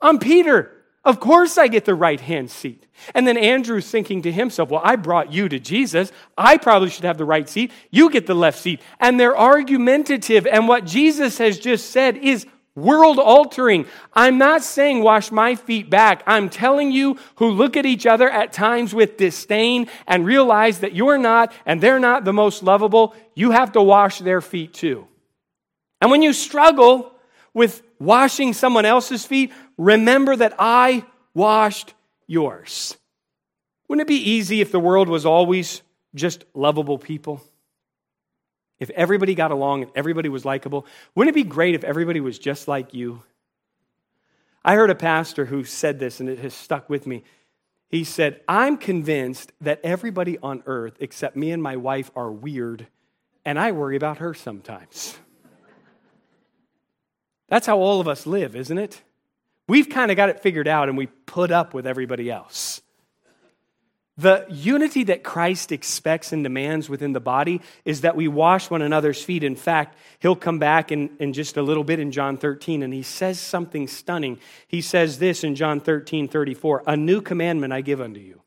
I'm 0.00 0.20
Peter. 0.20 0.81
Of 1.04 1.18
course 1.18 1.58
I 1.58 1.66
get 1.66 1.84
the 1.84 1.94
right 1.94 2.20
hand 2.20 2.50
seat. 2.50 2.86
And 3.14 3.26
then 3.26 3.36
Andrew's 3.36 3.90
thinking 3.90 4.22
to 4.22 4.32
himself, 4.32 4.70
well, 4.70 4.82
I 4.84 4.94
brought 4.94 5.32
you 5.32 5.48
to 5.48 5.58
Jesus. 5.58 6.12
I 6.38 6.56
probably 6.56 6.90
should 6.90 7.04
have 7.04 7.18
the 7.18 7.24
right 7.24 7.48
seat. 7.48 7.72
You 7.90 8.08
get 8.08 8.26
the 8.26 8.34
left 8.34 8.58
seat. 8.58 8.80
And 9.00 9.18
they're 9.18 9.36
argumentative. 9.36 10.46
And 10.46 10.68
what 10.68 10.84
Jesus 10.84 11.38
has 11.38 11.58
just 11.58 11.90
said 11.90 12.16
is 12.18 12.46
world 12.76 13.18
altering. 13.18 13.86
I'm 14.14 14.38
not 14.38 14.62
saying 14.62 15.02
wash 15.02 15.32
my 15.32 15.56
feet 15.56 15.90
back. 15.90 16.22
I'm 16.26 16.48
telling 16.48 16.92
you 16.92 17.18
who 17.36 17.50
look 17.50 17.76
at 17.76 17.84
each 17.84 18.06
other 18.06 18.30
at 18.30 18.52
times 18.52 18.94
with 18.94 19.16
disdain 19.16 19.88
and 20.06 20.24
realize 20.24 20.80
that 20.80 20.94
you're 20.94 21.18
not 21.18 21.52
and 21.66 21.80
they're 21.80 21.98
not 21.98 22.24
the 22.24 22.32
most 22.32 22.62
lovable, 22.62 23.14
you 23.34 23.50
have 23.50 23.72
to 23.72 23.82
wash 23.82 24.20
their 24.20 24.40
feet 24.40 24.72
too. 24.72 25.06
And 26.00 26.10
when 26.10 26.22
you 26.22 26.32
struggle 26.32 27.12
with 27.54 27.82
washing 28.04 28.52
someone 28.52 28.84
else's 28.84 29.24
feet, 29.24 29.52
remember 29.76 30.36
that 30.36 30.54
I 30.58 31.04
washed 31.34 31.94
yours. 32.26 32.96
Wouldn't 33.88 34.02
it 34.02 34.08
be 34.08 34.30
easy 34.30 34.60
if 34.60 34.72
the 34.72 34.80
world 34.80 35.08
was 35.08 35.26
always 35.26 35.82
just 36.14 36.44
lovable 36.54 36.98
people? 36.98 37.42
If 38.80 38.90
everybody 38.90 39.34
got 39.34 39.50
along 39.50 39.82
and 39.82 39.92
everybody 39.94 40.28
was 40.28 40.44
likable? 40.44 40.86
Wouldn't 41.14 41.36
it 41.36 41.38
be 41.38 41.48
great 41.48 41.74
if 41.74 41.84
everybody 41.84 42.20
was 42.20 42.38
just 42.38 42.68
like 42.68 42.94
you? 42.94 43.22
I 44.64 44.74
heard 44.74 44.90
a 44.90 44.94
pastor 44.94 45.44
who 45.44 45.64
said 45.64 45.98
this 45.98 46.20
and 46.20 46.28
it 46.28 46.38
has 46.38 46.54
stuck 46.54 46.88
with 46.88 47.06
me. 47.06 47.24
He 47.88 48.04
said, 48.04 48.40
I'm 48.48 48.78
convinced 48.78 49.52
that 49.60 49.80
everybody 49.84 50.38
on 50.38 50.62
earth 50.66 50.96
except 51.00 51.36
me 51.36 51.50
and 51.52 51.62
my 51.62 51.76
wife 51.76 52.10
are 52.16 52.32
weird, 52.32 52.86
and 53.44 53.58
I 53.58 53.72
worry 53.72 53.96
about 53.96 54.18
her 54.18 54.32
sometimes. 54.32 55.18
That's 57.52 57.66
how 57.66 57.80
all 57.80 58.00
of 58.00 58.08
us 58.08 58.26
live, 58.26 58.56
isn't 58.56 58.78
it? 58.78 59.02
We've 59.68 59.90
kind 59.90 60.10
of 60.10 60.16
got 60.16 60.30
it 60.30 60.40
figured 60.40 60.66
out 60.66 60.88
and 60.88 60.96
we 60.96 61.04
put 61.04 61.50
up 61.50 61.74
with 61.74 61.86
everybody 61.86 62.30
else. 62.30 62.80
The 64.16 64.46
unity 64.48 65.04
that 65.04 65.22
Christ 65.22 65.70
expects 65.70 66.32
and 66.32 66.42
demands 66.42 66.88
within 66.88 67.12
the 67.12 67.20
body 67.20 67.60
is 67.84 68.00
that 68.00 68.16
we 68.16 68.26
wash 68.26 68.70
one 68.70 68.80
another's 68.80 69.22
feet. 69.22 69.44
In 69.44 69.54
fact, 69.54 69.98
he'll 70.20 70.34
come 70.34 70.58
back 70.58 70.90
in, 70.90 71.10
in 71.18 71.34
just 71.34 71.58
a 71.58 71.62
little 71.62 71.84
bit 71.84 72.00
in 72.00 72.10
John 72.10 72.38
13 72.38 72.82
and 72.82 72.94
he 72.94 73.02
says 73.02 73.38
something 73.38 73.86
stunning. 73.86 74.38
He 74.66 74.80
says 74.80 75.18
this 75.18 75.44
in 75.44 75.54
John 75.54 75.78
13 75.78 76.28
34 76.28 76.84
A 76.86 76.96
new 76.96 77.20
commandment 77.20 77.74
I 77.74 77.82
give 77.82 78.00
unto 78.00 78.20
you, 78.20 78.40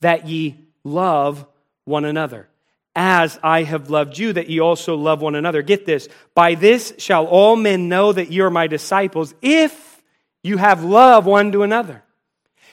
that 0.00 0.26
ye 0.26 0.56
love 0.82 1.46
one 1.84 2.06
another 2.06 2.48
as 2.94 3.38
I 3.42 3.62
have 3.62 3.90
loved 3.90 4.18
you, 4.18 4.32
that 4.32 4.50
ye 4.50 4.60
also 4.60 4.96
love 4.96 5.20
one 5.20 5.34
another. 5.34 5.62
Get 5.62 5.86
this. 5.86 6.08
By 6.34 6.54
this 6.54 6.92
shall 6.98 7.26
all 7.26 7.56
men 7.56 7.88
know 7.88 8.12
that 8.12 8.30
you 8.30 8.44
are 8.44 8.50
my 8.50 8.66
disciples, 8.66 9.34
if 9.40 10.02
you 10.42 10.56
have 10.56 10.82
love 10.82 11.26
one 11.26 11.52
to 11.52 11.62
another. 11.62 12.02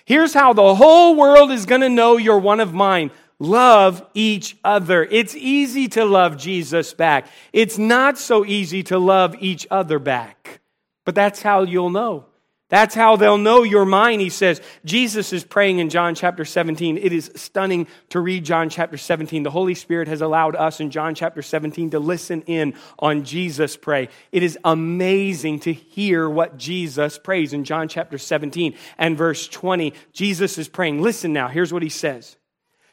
Here's 0.06 0.34
how 0.34 0.54
the 0.54 0.74
whole 0.74 1.16
world 1.16 1.52
is 1.52 1.66
going 1.66 1.82
to 1.82 1.90
know 1.90 2.18
you're 2.18 2.40
one 2.40 2.60
of 2.60 2.74
mine. 2.74 3.12
Love 3.40 4.04
each 4.14 4.58
other. 4.64 5.04
It's 5.04 5.36
easy 5.36 5.88
to 5.90 6.06
love 6.06 6.38
Jesus 6.38 6.94
back. 6.94 7.28
It's 7.54 7.78
not 7.78 8.18
so 8.18 8.46
easy 8.46 8.84
to 8.84 8.98
love 8.98 9.36
each 9.40 9.68
other 9.70 10.00
back. 10.00 10.62
But 11.06 11.14
that's 11.14 11.42
how 11.42 11.64
you'll 11.64 11.90
know. 11.90 12.26
That's 12.70 12.94
how 12.94 13.16
they'll 13.16 13.38
know 13.38 13.64
you're 13.64 13.86
mine, 13.86 14.20
he 14.20 14.30
says. 14.30 14.62
Jesus 14.84 15.32
is 15.32 15.46
praying 15.46 15.80
in 15.80 15.90
John 15.90 16.16
chapter 16.16 16.44
17. 16.44 16.98
It 16.98 17.14
is 17.14 17.32
stunning 17.36 17.88
to 18.10 18.20
read 18.20 18.44
John 18.44 18.70
chapter 18.70 18.98
17. 18.98 19.44
The 19.44 19.52
Holy 19.52 19.74
Spirit 19.74 20.10
has 20.10 20.22
allowed 20.22 20.54
us 20.58 20.82
in 20.82 20.92
John 20.92 21.16
chapter 21.16 21.42
17 21.42 21.92
to 21.92 22.00
listen 22.00 22.42
in 22.42 22.74
on 23.00 23.24
Jesus 23.24 23.78
pray. 23.78 24.10
It 24.34 24.44
is 24.44 24.58
amazing 24.66 25.62
to 25.62 25.72
hear 25.72 26.30
what 26.30 26.58
Jesus 26.58 27.18
prays 27.18 27.54
in 27.54 27.64
John 27.64 27.88
chapter 27.88 28.18
17 28.18 28.76
and 28.98 29.18
verse 29.18 29.48
20. 29.48 29.94
Jesus 30.12 30.58
is 30.58 30.68
praying. 30.68 31.02
Listen 31.02 31.32
now, 31.32 31.48
here's 31.48 31.72
what 31.72 31.84
he 31.84 31.90
says. 31.90 32.36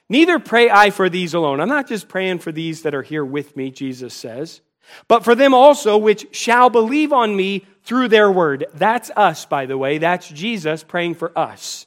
Neither 0.09 0.39
pray 0.39 0.71
I 0.71 0.91
for 0.91 1.09
these 1.09 1.35
alone. 1.35 1.59
I'm 1.59 1.69
not 1.69 1.89
just 1.89 2.07
praying 2.07 2.39
for 2.39 2.53
these 2.53 2.83
that 2.83 2.95
are 2.95 3.03
here 3.03 3.25
with 3.25 3.57
me, 3.57 3.73
Jesus 3.73 4.15
says, 4.15 4.61
but 5.09 5.25
for 5.25 5.35
them 5.35 5.53
also 5.53 5.97
which 5.97 6.27
shall 6.37 6.71
believe 6.71 7.13
on 7.13 7.35
me 7.35 7.67
through 7.85 8.09
their 8.09 8.31
word. 8.31 8.67
That's 8.75 9.11
us, 9.17 9.47
by 9.47 9.67
the 9.67 9.79
way. 9.79 9.99
That's 9.99 10.29
Jesus 10.29 10.83
praying 10.83 11.15
for 11.15 11.37
us. 11.39 11.87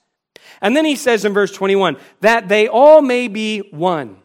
And 0.62 0.76
then 0.76 0.86
he 0.86 0.96
says 0.96 1.26
in 1.26 1.34
verse 1.34 1.52
21 1.52 1.98
that 2.22 2.48
they 2.48 2.68
all 2.68 3.02
may 3.02 3.28
be 3.28 3.60
one, 3.72 4.18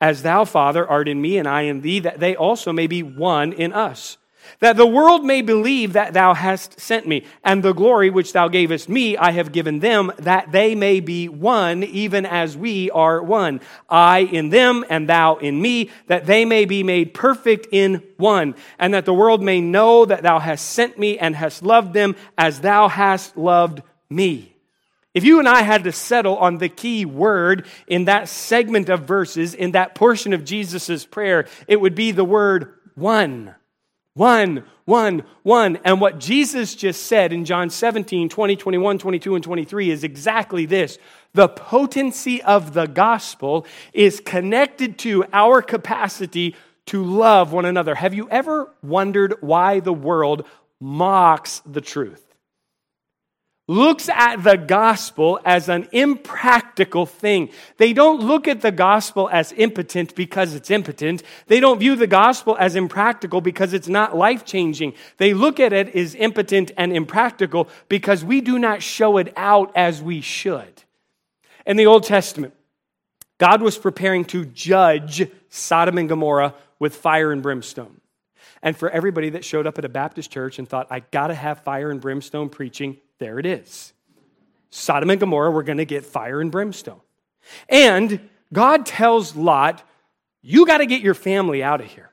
as 0.00 0.22
thou, 0.22 0.44
Father, 0.44 0.88
art 0.88 1.08
in 1.08 1.20
me 1.20 1.38
and 1.38 1.46
I 1.46 1.62
in 1.62 1.82
thee, 1.82 2.00
that 2.00 2.20
they 2.20 2.34
also 2.34 2.72
may 2.72 2.86
be 2.86 3.02
one 3.02 3.52
in 3.52 3.72
us 3.72 4.16
that 4.58 4.76
the 4.76 4.86
world 4.86 5.24
may 5.24 5.40
believe 5.40 5.92
that 5.92 6.12
thou 6.12 6.34
hast 6.34 6.80
sent 6.80 7.06
me, 7.06 7.24
and 7.44 7.62
the 7.62 7.72
glory 7.72 8.10
which 8.10 8.32
thou 8.32 8.48
gavest 8.48 8.88
me 8.88 9.16
I 9.16 9.30
have 9.30 9.52
given 9.52 9.78
them, 9.78 10.12
that 10.18 10.52
they 10.52 10.74
may 10.74 11.00
be 11.00 11.28
one, 11.28 11.84
even 11.84 12.26
as 12.26 12.56
we 12.56 12.90
are 12.90 13.22
one. 13.22 13.60
I 13.88 14.20
in 14.20 14.50
them, 14.50 14.84
and 14.90 15.08
thou 15.08 15.36
in 15.36 15.62
me, 15.62 15.90
that 16.08 16.26
they 16.26 16.44
may 16.44 16.64
be 16.64 16.82
made 16.82 17.14
perfect 17.14 17.68
in 17.70 18.02
one, 18.16 18.54
and 18.78 18.92
that 18.94 19.04
the 19.04 19.14
world 19.14 19.42
may 19.42 19.60
know 19.60 20.04
that 20.04 20.22
thou 20.22 20.38
hast 20.38 20.66
sent 20.70 20.98
me 20.98 21.18
and 21.18 21.36
hast 21.36 21.62
loved 21.62 21.94
them 21.94 22.16
as 22.36 22.60
thou 22.60 22.88
hast 22.88 23.36
loved 23.36 23.82
me. 24.08 24.54
If 25.12 25.24
you 25.24 25.40
and 25.40 25.48
I 25.48 25.62
had 25.62 25.84
to 25.84 25.92
settle 25.92 26.36
on 26.36 26.58
the 26.58 26.68
key 26.68 27.04
word 27.04 27.66
in 27.88 28.04
that 28.04 28.28
segment 28.28 28.88
of 28.88 29.08
verses, 29.08 29.54
in 29.54 29.72
that 29.72 29.94
portion 29.96 30.32
of 30.32 30.44
Jesus' 30.44 31.04
prayer, 31.04 31.48
it 31.66 31.80
would 31.80 31.96
be 31.96 32.12
the 32.12 32.24
word 32.24 32.74
one. 32.94 33.54
One, 34.14 34.64
one, 34.86 35.22
one. 35.42 35.78
And 35.84 36.00
what 36.00 36.18
Jesus 36.18 36.74
just 36.74 37.04
said 37.04 37.32
in 37.32 37.44
John 37.44 37.70
17, 37.70 38.28
20, 38.28 38.56
21, 38.56 38.98
22, 38.98 39.34
and 39.36 39.44
23 39.44 39.90
is 39.90 40.04
exactly 40.04 40.66
this. 40.66 40.98
The 41.32 41.48
potency 41.48 42.42
of 42.42 42.74
the 42.74 42.86
gospel 42.86 43.66
is 43.92 44.20
connected 44.20 44.98
to 45.00 45.24
our 45.32 45.62
capacity 45.62 46.56
to 46.86 47.04
love 47.04 47.52
one 47.52 47.66
another. 47.66 47.94
Have 47.94 48.14
you 48.14 48.28
ever 48.30 48.74
wondered 48.82 49.36
why 49.40 49.78
the 49.78 49.92
world 49.92 50.44
mocks 50.80 51.62
the 51.64 51.80
truth? 51.80 52.29
Looks 53.70 54.08
at 54.08 54.42
the 54.42 54.56
gospel 54.56 55.38
as 55.44 55.68
an 55.68 55.86
impractical 55.92 57.06
thing. 57.06 57.48
They 57.76 57.92
don't 57.92 58.20
look 58.20 58.48
at 58.48 58.62
the 58.62 58.72
gospel 58.72 59.28
as 59.30 59.52
impotent 59.52 60.16
because 60.16 60.56
it's 60.56 60.72
impotent. 60.72 61.22
They 61.46 61.60
don't 61.60 61.78
view 61.78 61.94
the 61.94 62.08
gospel 62.08 62.56
as 62.58 62.74
impractical 62.74 63.40
because 63.40 63.72
it's 63.72 63.86
not 63.86 64.16
life 64.16 64.44
changing. 64.44 64.94
They 65.18 65.34
look 65.34 65.60
at 65.60 65.72
it 65.72 65.94
as 65.94 66.16
impotent 66.16 66.72
and 66.76 66.92
impractical 66.92 67.68
because 67.88 68.24
we 68.24 68.40
do 68.40 68.58
not 68.58 68.82
show 68.82 69.18
it 69.18 69.32
out 69.36 69.70
as 69.76 70.02
we 70.02 70.20
should. 70.20 70.82
In 71.64 71.76
the 71.76 71.86
Old 71.86 72.02
Testament, 72.02 72.54
God 73.38 73.62
was 73.62 73.78
preparing 73.78 74.24
to 74.26 74.46
judge 74.46 75.30
Sodom 75.48 75.96
and 75.96 76.08
Gomorrah 76.08 76.54
with 76.80 76.96
fire 76.96 77.30
and 77.30 77.40
brimstone. 77.40 78.00
And 78.64 78.76
for 78.76 78.90
everybody 78.90 79.30
that 79.30 79.44
showed 79.44 79.68
up 79.68 79.78
at 79.78 79.84
a 79.84 79.88
Baptist 79.88 80.32
church 80.32 80.58
and 80.58 80.68
thought, 80.68 80.88
I 80.90 81.00
gotta 81.00 81.34
have 81.34 81.60
fire 81.60 81.92
and 81.92 82.00
brimstone 82.00 82.48
preaching, 82.48 82.96
there 83.20 83.38
it 83.38 83.46
is. 83.46 83.92
Sodom 84.70 85.10
and 85.10 85.20
Gomorrah, 85.20 85.52
we're 85.52 85.62
gonna 85.62 85.84
get 85.84 86.04
fire 86.04 86.40
and 86.40 86.50
brimstone. 86.50 87.00
And 87.68 88.28
God 88.52 88.84
tells 88.86 89.36
Lot, 89.36 89.84
You 90.42 90.66
gotta 90.66 90.86
get 90.86 91.02
your 91.02 91.14
family 91.14 91.62
out 91.62 91.80
of 91.80 91.86
here. 91.86 92.10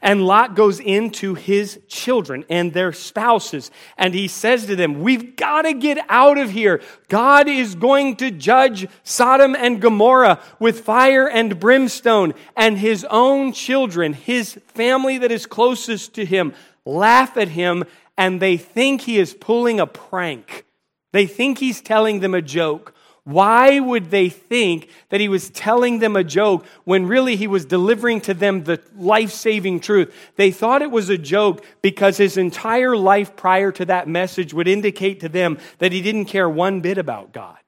And 0.00 0.24
Lot 0.26 0.54
goes 0.54 0.78
into 0.78 1.34
his 1.34 1.80
children 1.88 2.44
and 2.48 2.72
their 2.72 2.92
spouses, 2.92 3.70
and 3.98 4.14
he 4.14 4.28
says 4.28 4.66
to 4.66 4.76
them, 4.76 5.00
We've 5.00 5.34
got 5.34 5.62
to 5.62 5.72
get 5.72 5.98
out 6.08 6.38
of 6.38 6.50
here. 6.50 6.80
God 7.08 7.48
is 7.48 7.74
going 7.74 8.16
to 8.16 8.30
judge 8.30 8.86
Sodom 9.02 9.56
and 9.56 9.80
Gomorrah 9.80 10.40
with 10.60 10.80
fire 10.80 11.28
and 11.28 11.58
brimstone. 11.58 12.34
And 12.56 12.78
his 12.78 13.04
own 13.10 13.52
children, 13.52 14.12
his 14.12 14.54
family 14.68 15.18
that 15.18 15.32
is 15.32 15.46
closest 15.46 16.14
to 16.14 16.24
him, 16.24 16.54
laugh 16.84 17.36
at 17.36 17.48
him, 17.48 17.84
and 18.22 18.38
they 18.38 18.56
think 18.56 19.00
he 19.00 19.18
is 19.18 19.34
pulling 19.34 19.80
a 19.80 19.86
prank. 19.86 20.64
They 21.10 21.26
think 21.26 21.58
he's 21.58 21.80
telling 21.80 22.20
them 22.20 22.34
a 22.34 22.40
joke. 22.40 22.94
Why 23.24 23.80
would 23.80 24.12
they 24.12 24.28
think 24.28 24.88
that 25.08 25.20
he 25.20 25.28
was 25.28 25.50
telling 25.50 25.98
them 25.98 26.14
a 26.14 26.22
joke 26.22 26.64
when 26.84 27.08
really 27.08 27.34
he 27.34 27.48
was 27.48 27.64
delivering 27.64 28.20
to 28.20 28.32
them 28.32 28.62
the 28.62 28.80
life 28.94 29.32
saving 29.32 29.80
truth? 29.80 30.14
They 30.36 30.52
thought 30.52 30.82
it 30.82 30.92
was 30.92 31.08
a 31.08 31.18
joke 31.18 31.64
because 31.82 32.16
his 32.16 32.36
entire 32.36 32.96
life 32.96 33.34
prior 33.34 33.72
to 33.72 33.84
that 33.86 34.06
message 34.06 34.54
would 34.54 34.68
indicate 34.68 35.18
to 35.20 35.28
them 35.28 35.58
that 35.78 35.90
he 35.90 36.00
didn't 36.00 36.26
care 36.26 36.48
one 36.48 36.80
bit 36.80 36.98
about 36.98 37.32
God 37.32 37.58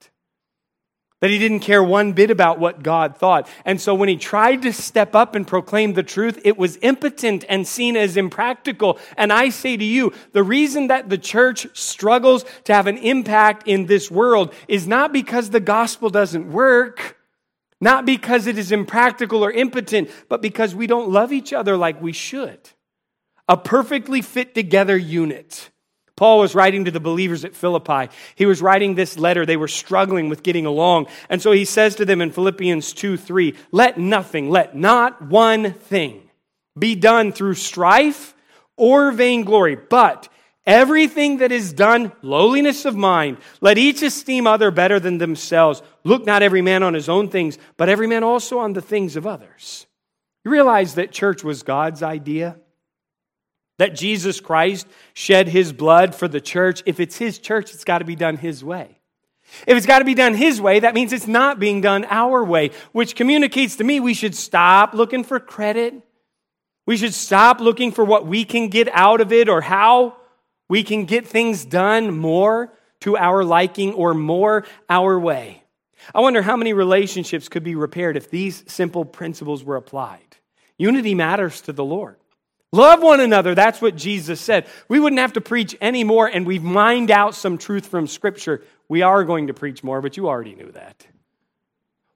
that 1.25 1.31
he 1.31 1.39
didn't 1.39 1.61
care 1.61 1.83
one 1.83 2.13
bit 2.13 2.31
about 2.31 2.59
what 2.59 2.83
God 2.83 3.17
thought. 3.17 3.49
And 3.65 3.81
so 3.81 3.95
when 3.95 4.11
he 4.11 4.17
tried 4.17 4.61
to 4.61 4.75
step 4.75 5.15
up 5.15 5.35
and 5.35 5.47
proclaim 5.47 5.95
the 5.95 6.03
truth, 6.03 6.39
it 6.45 6.59
was 6.59 6.77
impotent 6.83 7.47
and 7.49 7.67
seen 7.67 7.97
as 7.97 8.19
impractical. 8.19 8.99
And 9.17 9.33
I 9.33 9.49
say 9.49 9.79
to 9.79 9.85
you, 9.87 10.13
the 10.33 10.43
reason 10.43 10.89
that 10.89 11.09
the 11.09 11.17
church 11.17 11.67
struggles 11.73 12.45
to 12.65 12.75
have 12.75 12.87
an 12.87 12.99
impact 12.99 13.67
in 13.67 13.87
this 13.87 14.11
world 14.11 14.53
is 14.69 14.87
not 14.87 15.15
because 15.15 15.49
the 15.49 15.61
gospel 15.61 16.11
doesn't 16.11 16.53
work, 16.53 17.17
not 17.81 18.05
because 18.05 18.47
it 18.47 18.59
is 18.59 18.71
impractical 18.71 19.43
or 19.43 19.51
impotent, 19.51 20.11
but 20.29 20.43
because 20.43 20.75
we 20.75 20.87
don't 20.87 21.09
love 21.09 21.33
each 21.33 21.55
other 21.55 21.75
like 21.75 22.03
we 22.03 22.13
should. 22.13 22.61
A 23.49 23.57
perfectly 23.57 24.21
fit 24.21 24.55
together 24.55 24.95
unit. 24.99 25.71
Paul 26.17 26.39
was 26.39 26.55
writing 26.55 26.85
to 26.85 26.93
the 26.93 27.01
believers 27.01 27.45
at 27.45 27.57
Philippi. 27.57 28.09
He 28.37 28.47
was 28.47 28.63
writing 28.63 28.95
this 28.95 29.19
letter. 29.19 29.45
They 29.45 29.57
were 29.57 29.69
struggling 29.69 30.29
with 30.29 30.45
getting 30.45 30.65
along. 30.65 31.07
And 31.29 31.43
so 31.43 31.51
he 31.51 31.65
says 31.65 31.97
to 31.97 32.05
them 32.05 32.21
in 32.21 32.31
Philippians 32.31 32.93
2 32.93 33.17
3, 33.17 33.55
let 33.73 33.99
nothing, 33.99 34.49
let 34.49 34.77
not 34.77 35.23
one 35.23 35.73
thing 35.73 36.31
be 36.79 36.95
done 36.95 37.33
through 37.33 37.55
strife 37.55 38.35
or 38.77 39.11
vainglory, 39.11 39.77
but 39.77 40.29
everything 40.67 41.39
that 41.39 41.53
is 41.53 41.73
done, 41.73 42.13
lowliness 42.23 42.85
of 42.85 42.95
mind, 42.95 43.39
let 43.61 43.79
each 43.79 44.03
esteem 44.03 44.47
other 44.47 44.71
better 44.71 45.01
than 45.01 45.19
themselves. 45.19 45.83
Look 46.05 46.27
not 46.27 46.43
every 46.43 46.63
man 46.63 46.83
on 46.85 46.95
his 46.95 47.09
own 47.09 47.29
things, 47.29 47.59
but 47.77 47.89
every 47.89 48.07
man 48.07 48.23
also 48.23 48.59
on 48.59 48.73
the 48.73 48.83
things 48.83 49.17
of 49.17 49.27
others. 49.27 49.87
You 50.45 50.51
realize 50.51 50.95
that 50.95 51.11
church 51.11 51.43
was 51.43 51.63
God's 51.63 52.03
idea? 52.03 52.57
That 53.79 53.95
Jesus 53.95 54.41
Christ 54.41 54.87
shed 55.15 55.49
his 55.49 55.73
blood 55.73 56.15
for 56.15 56.29
the 56.29 56.41
church. 56.41 56.83
If 56.87 57.01
it's 57.01 57.17
his 57.17 57.39
church, 57.39 57.75
it's 57.75 57.85
got 57.85 57.99
to 57.99 58.05
be 58.05 58.17
done 58.17 58.37
his 58.37 58.63
way. 58.63 58.99
If 59.67 59.77
it's 59.77 59.87
got 59.87 59.99
to 59.99 60.05
be 60.05 60.15
done 60.15 60.35
his 60.35 60.61
way, 60.61 60.81
that 60.81 60.95
means 60.95 61.13
it's 61.13 61.27
not 61.27 61.59
being 61.59 61.81
done 61.81 62.07
our 62.09 62.43
way, 62.45 62.71
which 62.93 63.15
communicates 63.15 63.77
to 63.77 63.85
me 63.85 64.01
we 64.01 64.15
should 64.15 64.35
stop 64.35 64.95
looking 64.95 65.25
for 65.25 65.39
credit. 65.39 65.95
We 66.87 66.97
should 66.97 67.15
stop 67.15 67.61
looking 67.61 67.93
for 67.93 68.05
what 68.05 68.27
we 68.27 68.45
can 68.45 68.69
get 68.69 68.89
out 68.93 69.21
of 69.21 69.33
it 69.33 69.49
or 69.49 69.61
how 69.61 70.17
we 70.69 70.83
can 70.83 71.05
get 71.05 71.27
things 71.27 71.65
done 71.65 72.17
more 72.17 72.73
to 73.01 73.17
our 73.17 73.45
liking 73.45 73.95
or 73.95 74.15
more 74.15 74.67
our 74.89 75.19
way. 75.19 75.63
I 76.15 76.21
wonder 76.21 76.43
how 76.43 76.57
many 76.57 76.73
relationships 76.73 77.49
could 77.49 77.65
be 77.65 77.75
repaired 77.75 78.17
if 78.17 78.31
these 78.31 78.65
simple 78.67 79.05
principles 79.05 79.65
were 79.65 79.77
applied. 79.77 80.21
Unity 80.77 81.15
matters 81.15 81.61
to 81.63 81.73
the 81.73 81.85
Lord. 81.85 82.17
Love 82.75 83.05
one 83.05 83.21
another. 83.21 83.55
That's 83.55 83.81
what 83.81 83.95
Jesus 83.95 84.41
said. 84.41 84.67
We 84.89 84.99
wouldn't 84.99 85.21
have 85.21 85.35
to 85.35 85.41
preach 85.41 85.77
anymore, 85.81 86.27
and 86.27 86.45
we've 86.45 86.65
mined 86.65 87.13
out 87.13 87.37
some 87.37 87.57
truth 87.57 87.87
from 87.87 88.09
Scripture. 88.09 88.65
We 88.89 89.03
are 89.03 89.23
going 89.23 89.47
to 89.47 89.55
preach 89.55 89.85
more, 89.85 90.03
but 90.03 90.17
you 90.17 90.27
already 90.27 90.57
knew 90.57 90.73
that. 90.73 91.07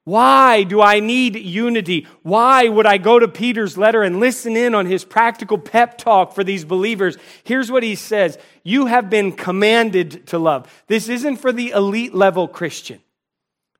Why 0.03 0.63
do 0.63 0.81
I 0.81 0.99
need 0.99 1.37
unity? 1.37 2.07
Why 2.23 2.67
would 2.67 2.85
I 2.85 2.97
go 2.97 3.19
to 3.19 3.27
Peter's 3.29 3.77
letter 3.77 4.03
and 4.03 4.19
listen 4.19 4.57
in 4.57 4.75
on 4.75 4.85
his 4.85 5.05
practical 5.05 5.57
pep 5.57 5.97
talk 5.97 6.35
for 6.35 6.43
these 6.43 6.65
believers? 6.65 7.17
Here's 7.45 7.71
what 7.71 7.83
he 7.83 7.95
says 7.95 8.37
You 8.61 8.87
have 8.87 9.09
been 9.09 9.31
commanded 9.31 10.27
to 10.27 10.39
love. 10.39 10.83
This 10.87 11.07
isn't 11.07 11.37
for 11.37 11.53
the 11.53 11.69
elite 11.69 12.13
level 12.13 12.49
Christian. 12.49 12.99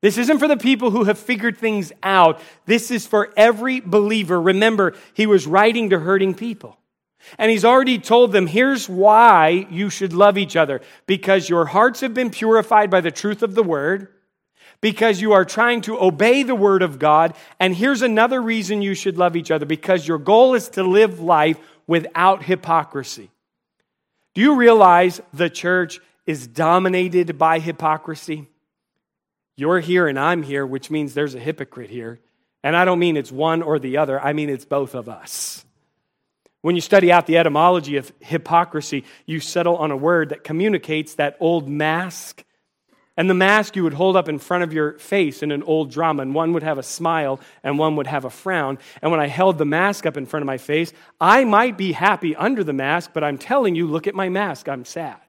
This 0.02 0.18
isn't 0.18 0.40
for 0.40 0.48
the 0.48 0.58
people 0.58 0.92
who 0.92 1.04
have 1.06 1.20
figured 1.20 1.58
things 1.58 1.92
out. 2.04 2.40
This 2.66 2.90
is 2.90 3.06
for 3.06 3.34
every 3.36 3.82
believer. 3.82 4.42
Remember, 4.42 4.94
he 5.14 5.26
was 5.26 5.46
writing 5.46 5.90
to 5.90 6.00
hurting 6.00 6.36
people. 6.36 6.78
And 7.38 7.52
he's 7.52 7.66
already 7.66 8.00
told 8.00 8.32
them, 8.32 8.48
here's 8.48 8.88
why 8.88 9.68
you 9.70 9.90
should 9.90 10.14
love 10.14 10.38
each 10.38 10.56
other. 10.56 10.80
Because 11.06 11.50
your 11.50 11.66
hearts 11.66 12.00
have 12.00 12.14
been 12.14 12.30
purified 12.30 12.90
by 12.90 13.02
the 13.02 13.12
truth 13.12 13.44
of 13.44 13.56
the 13.56 13.64
word. 13.64 14.08
Because 14.80 15.20
you 15.20 15.34
are 15.34 15.44
trying 15.44 15.82
to 15.82 16.02
obey 16.02 16.44
the 16.44 16.56
word 16.56 16.82
of 16.82 16.98
God. 16.98 17.36
And 17.60 17.76
here's 17.76 18.02
another 18.02 18.42
reason 18.42 18.82
you 18.82 18.96
should 18.96 19.18
love 19.18 19.36
each 19.36 19.52
other. 19.52 19.66
Because 19.66 20.08
your 20.08 20.18
goal 20.18 20.54
is 20.54 20.70
to 20.70 20.84
live 20.84 21.20
life 21.20 21.60
without 21.88 22.44
hypocrisy. 22.44 23.30
Do 24.34 24.40
you 24.40 24.56
realize 24.56 25.20
the 25.34 25.50
church 25.50 26.00
is 26.26 26.48
dominated 26.48 27.38
by 27.38 27.60
hypocrisy? 27.60 28.48
You're 29.60 29.82
here 29.82 30.08
and 30.08 30.18
I'm 30.18 30.42
here, 30.42 30.66
which 30.66 30.90
means 30.90 31.14
there's 31.14 31.36
a 31.36 31.40
hypocrite 31.40 31.90
here. 31.90 32.22
And 32.64 32.78
I 32.78 32.86
don't 32.86 32.98
mean 32.98 33.18
it's 33.18 33.32
one 33.32 33.62
or 33.62 33.78
the 33.78 33.98
other, 33.98 34.18
I 34.18 34.32
mean 34.32 34.50
it's 34.50 34.64
both 34.64 34.96
of 34.96 35.10
us. 35.10 35.66
When 36.62 36.76
you 36.76 36.82
study 36.82 37.12
out 37.12 37.26
the 37.26 37.38
etymology 37.38 37.98
of 37.98 38.10
hypocrisy, 38.22 39.04
you 39.26 39.42
settle 39.42 39.76
on 39.76 39.92
a 39.92 39.98
word 39.98 40.30
that 40.30 40.46
communicates 40.46 41.16
that 41.16 41.36
old 41.42 41.68
mask. 41.68 42.46
And 43.18 43.30
the 43.30 43.34
mask 43.34 43.76
you 43.76 43.84
would 43.84 43.94
hold 43.94 44.16
up 44.16 44.30
in 44.30 44.40
front 44.40 44.64
of 44.64 44.72
your 44.72 44.98
face 44.98 45.44
in 45.44 45.52
an 45.52 45.64
old 45.64 45.92
drama, 45.92 46.22
and 46.22 46.34
one 46.34 46.54
would 46.54 46.64
have 46.64 46.78
a 46.78 46.84
smile 46.84 47.42
and 47.62 47.78
one 47.78 47.98
would 47.98 48.08
have 48.08 48.24
a 48.24 48.30
frown. 48.30 48.78
And 49.02 49.12
when 49.12 49.20
I 49.20 49.28
held 49.28 49.58
the 49.58 49.66
mask 49.66 50.06
up 50.06 50.16
in 50.16 50.26
front 50.26 50.42
of 50.42 50.48
my 50.48 50.58
face, 50.58 50.94
I 51.20 51.44
might 51.44 51.78
be 51.78 51.92
happy 51.92 52.34
under 52.34 52.64
the 52.64 52.72
mask, 52.72 53.12
but 53.14 53.26
I'm 53.26 53.38
telling 53.38 53.76
you, 53.76 53.88
look 53.88 54.08
at 54.08 54.16
my 54.16 54.30
mask, 54.30 54.70
I'm 54.70 54.86
sad. 54.86 55.20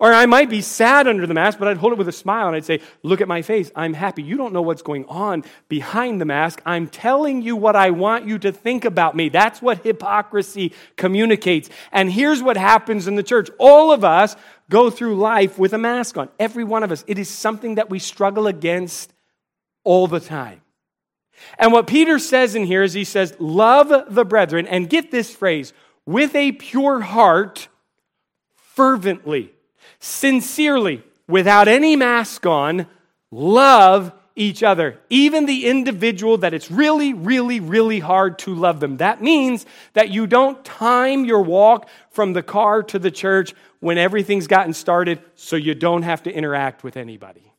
Or 0.00 0.14
I 0.14 0.24
might 0.24 0.48
be 0.48 0.62
sad 0.62 1.06
under 1.06 1.26
the 1.26 1.34
mask, 1.34 1.58
but 1.58 1.68
I'd 1.68 1.76
hold 1.76 1.92
it 1.92 1.98
with 1.98 2.08
a 2.08 2.12
smile 2.12 2.46
and 2.46 2.56
I'd 2.56 2.64
say, 2.64 2.80
Look 3.02 3.20
at 3.20 3.28
my 3.28 3.42
face. 3.42 3.70
I'm 3.76 3.92
happy. 3.92 4.22
You 4.22 4.38
don't 4.38 4.54
know 4.54 4.62
what's 4.62 4.80
going 4.80 5.04
on 5.04 5.44
behind 5.68 6.22
the 6.22 6.24
mask. 6.24 6.62
I'm 6.64 6.88
telling 6.88 7.42
you 7.42 7.54
what 7.54 7.76
I 7.76 7.90
want 7.90 8.26
you 8.26 8.38
to 8.38 8.50
think 8.50 8.86
about 8.86 9.14
me. 9.14 9.28
That's 9.28 9.60
what 9.60 9.84
hypocrisy 9.84 10.72
communicates. 10.96 11.68
And 11.92 12.10
here's 12.10 12.42
what 12.42 12.56
happens 12.56 13.08
in 13.08 13.16
the 13.16 13.22
church 13.22 13.50
all 13.58 13.92
of 13.92 14.02
us 14.02 14.36
go 14.70 14.88
through 14.88 15.16
life 15.16 15.58
with 15.58 15.74
a 15.74 15.78
mask 15.78 16.16
on. 16.16 16.30
Every 16.38 16.64
one 16.64 16.82
of 16.82 16.90
us. 16.90 17.04
It 17.06 17.18
is 17.18 17.28
something 17.28 17.74
that 17.74 17.90
we 17.90 17.98
struggle 17.98 18.46
against 18.46 19.12
all 19.84 20.06
the 20.06 20.20
time. 20.20 20.62
And 21.58 21.74
what 21.74 21.86
Peter 21.86 22.18
says 22.18 22.54
in 22.54 22.64
here 22.64 22.82
is 22.82 22.94
he 22.94 23.04
says, 23.04 23.36
Love 23.38 24.14
the 24.14 24.24
brethren, 24.24 24.66
and 24.66 24.88
get 24.88 25.10
this 25.10 25.34
phrase, 25.34 25.74
with 26.06 26.34
a 26.34 26.52
pure 26.52 27.00
heart, 27.02 27.68
fervently 28.54 29.52
sincerely, 30.00 31.04
without 31.28 31.68
any 31.68 31.94
mask 31.94 32.44
on, 32.46 32.86
love 33.30 34.12
each 34.34 34.62
other, 34.62 34.98
even 35.10 35.46
the 35.46 35.66
individual 35.66 36.38
that 36.38 36.54
it's 36.54 36.70
really, 36.70 37.12
really, 37.12 37.60
really 37.60 38.00
hard 38.00 38.38
to 38.38 38.54
love 38.54 38.80
them. 38.80 38.96
That 38.96 39.22
means 39.22 39.66
that 39.92 40.08
you 40.10 40.26
don't 40.26 40.64
time 40.64 41.24
your 41.24 41.42
walk 41.42 41.88
from 42.10 42.32
the 42.32 42.42
car 42.42 42.82
to 42.84 42.98
the 42.98 43.10
church 43.10 43.54
when 43.80 43.98
everything's 43.98 44.46
gotten 44.46 44.72
started 44.72 45.20
so 45.34 45.56
you 45.56 45.74
don't 45.74 46.02
have 46.02 46.22
to 46.24 46.32
interact 46.32 46.82
with 46.82 46.96
anybody. 46.96 47.52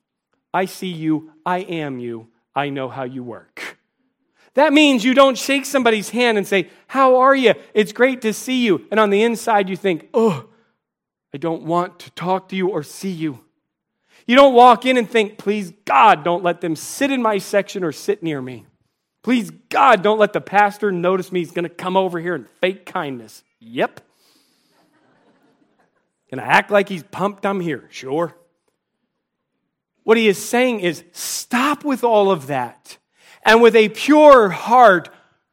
I 0.53 0.65
see 0.65 0.91
you, 0.91 1.31
I 1.45 1.59
am 1.59 1.99
you, 1.99 2.27
I 2.55 2.69
know 2.69 2.89
how 2.89 3.03
you 3.03 3.23
work. 3.23 3.77
That 4.55 4.73
means 4.73 5.05
you 5.05 5.13
don't 5.13 5.37
shake 5.37 5.65
somebody's 5.65 6.09
hand 6.09 6.37
and 6.37 6.45
say, 6.45 6.69
How 6.87 7.17
are 7.17 7.35
you? 7.35 7.53
It's 7.73 7.93
great 7.93 8.21
to 8.23 8.33
see 8.33 8.65
you. 8.65 8.85
And 8.91 8.99
on 8.99 9.09
the 9.09 9.23
inside, 9.23 9.69
you 9.69 9.77
think, 9.77 10.09
Oh, 10.13 10.49
I 11.33 11.37
don't 11.37 11.63
want 11.63 11.99
to 11.99 12.11
talk 12.11 12.49
to 12.49 12.55
you 12.55 12.69
or 12.69 12.83
see 12.83 13.11
you. 13.11 13.43
You 14.27 14.35
don't 14.35 14.53
walk 14.53 14.85
in 14.85 14.97
and 14.97 15.09
think, 15.09 15.37
please, 15.37 15.73
God, 15.85 16.23
don't 16.23 16.43
let 16.43 16.61
them 16.61 16.75
sit 16.75 17.11
in 17.11 17.21
my 17.21 17.37
section 17.37 17.83
or 17.83 17.91
sit 17.91 18.21
near 18.21 18.41
me. 18.41 18.65
Please, 19.23 19.51
God, 19.69 20.01
don't 20.01 20.19
let 20.19 20.33
the 20.33 20.41
pastor 20.41 20.91
notice 20.91 21.31
me. 21.31 21.39
He's 21.39 21.51
going 21.51 21.63
to 21.63 21.69
come 21.69 21.95
over 21.95 22.19
here 22.19 22.35
and 22.35 22.49
fake 22.61 22.85
kindness. 22.85 23.43
Yep. 23.59 24.01
Gonna 26.31 26.43
act 26.43 26.71
like 26.71 26.87
he's 26.87 27.03
pumped 27.03 27.45
I'm 27.45 27.59
here. 27.59 27.87
Sure. 27.91 28.33
What 30.03 30.17
he 30.17 30.29
is 30.29 30.43
saying 30.43 30.79
is 30.79 31.03
stop 31.11 31.83
with 31.83 32.03
all 32.03 32.31
of 32.31 32.47
that 32.47 32.97
and 33.43 33.61
with 33.61 33.75
a 33.75 33.89
pure 33.89 34.49
heart, 34.49 35.09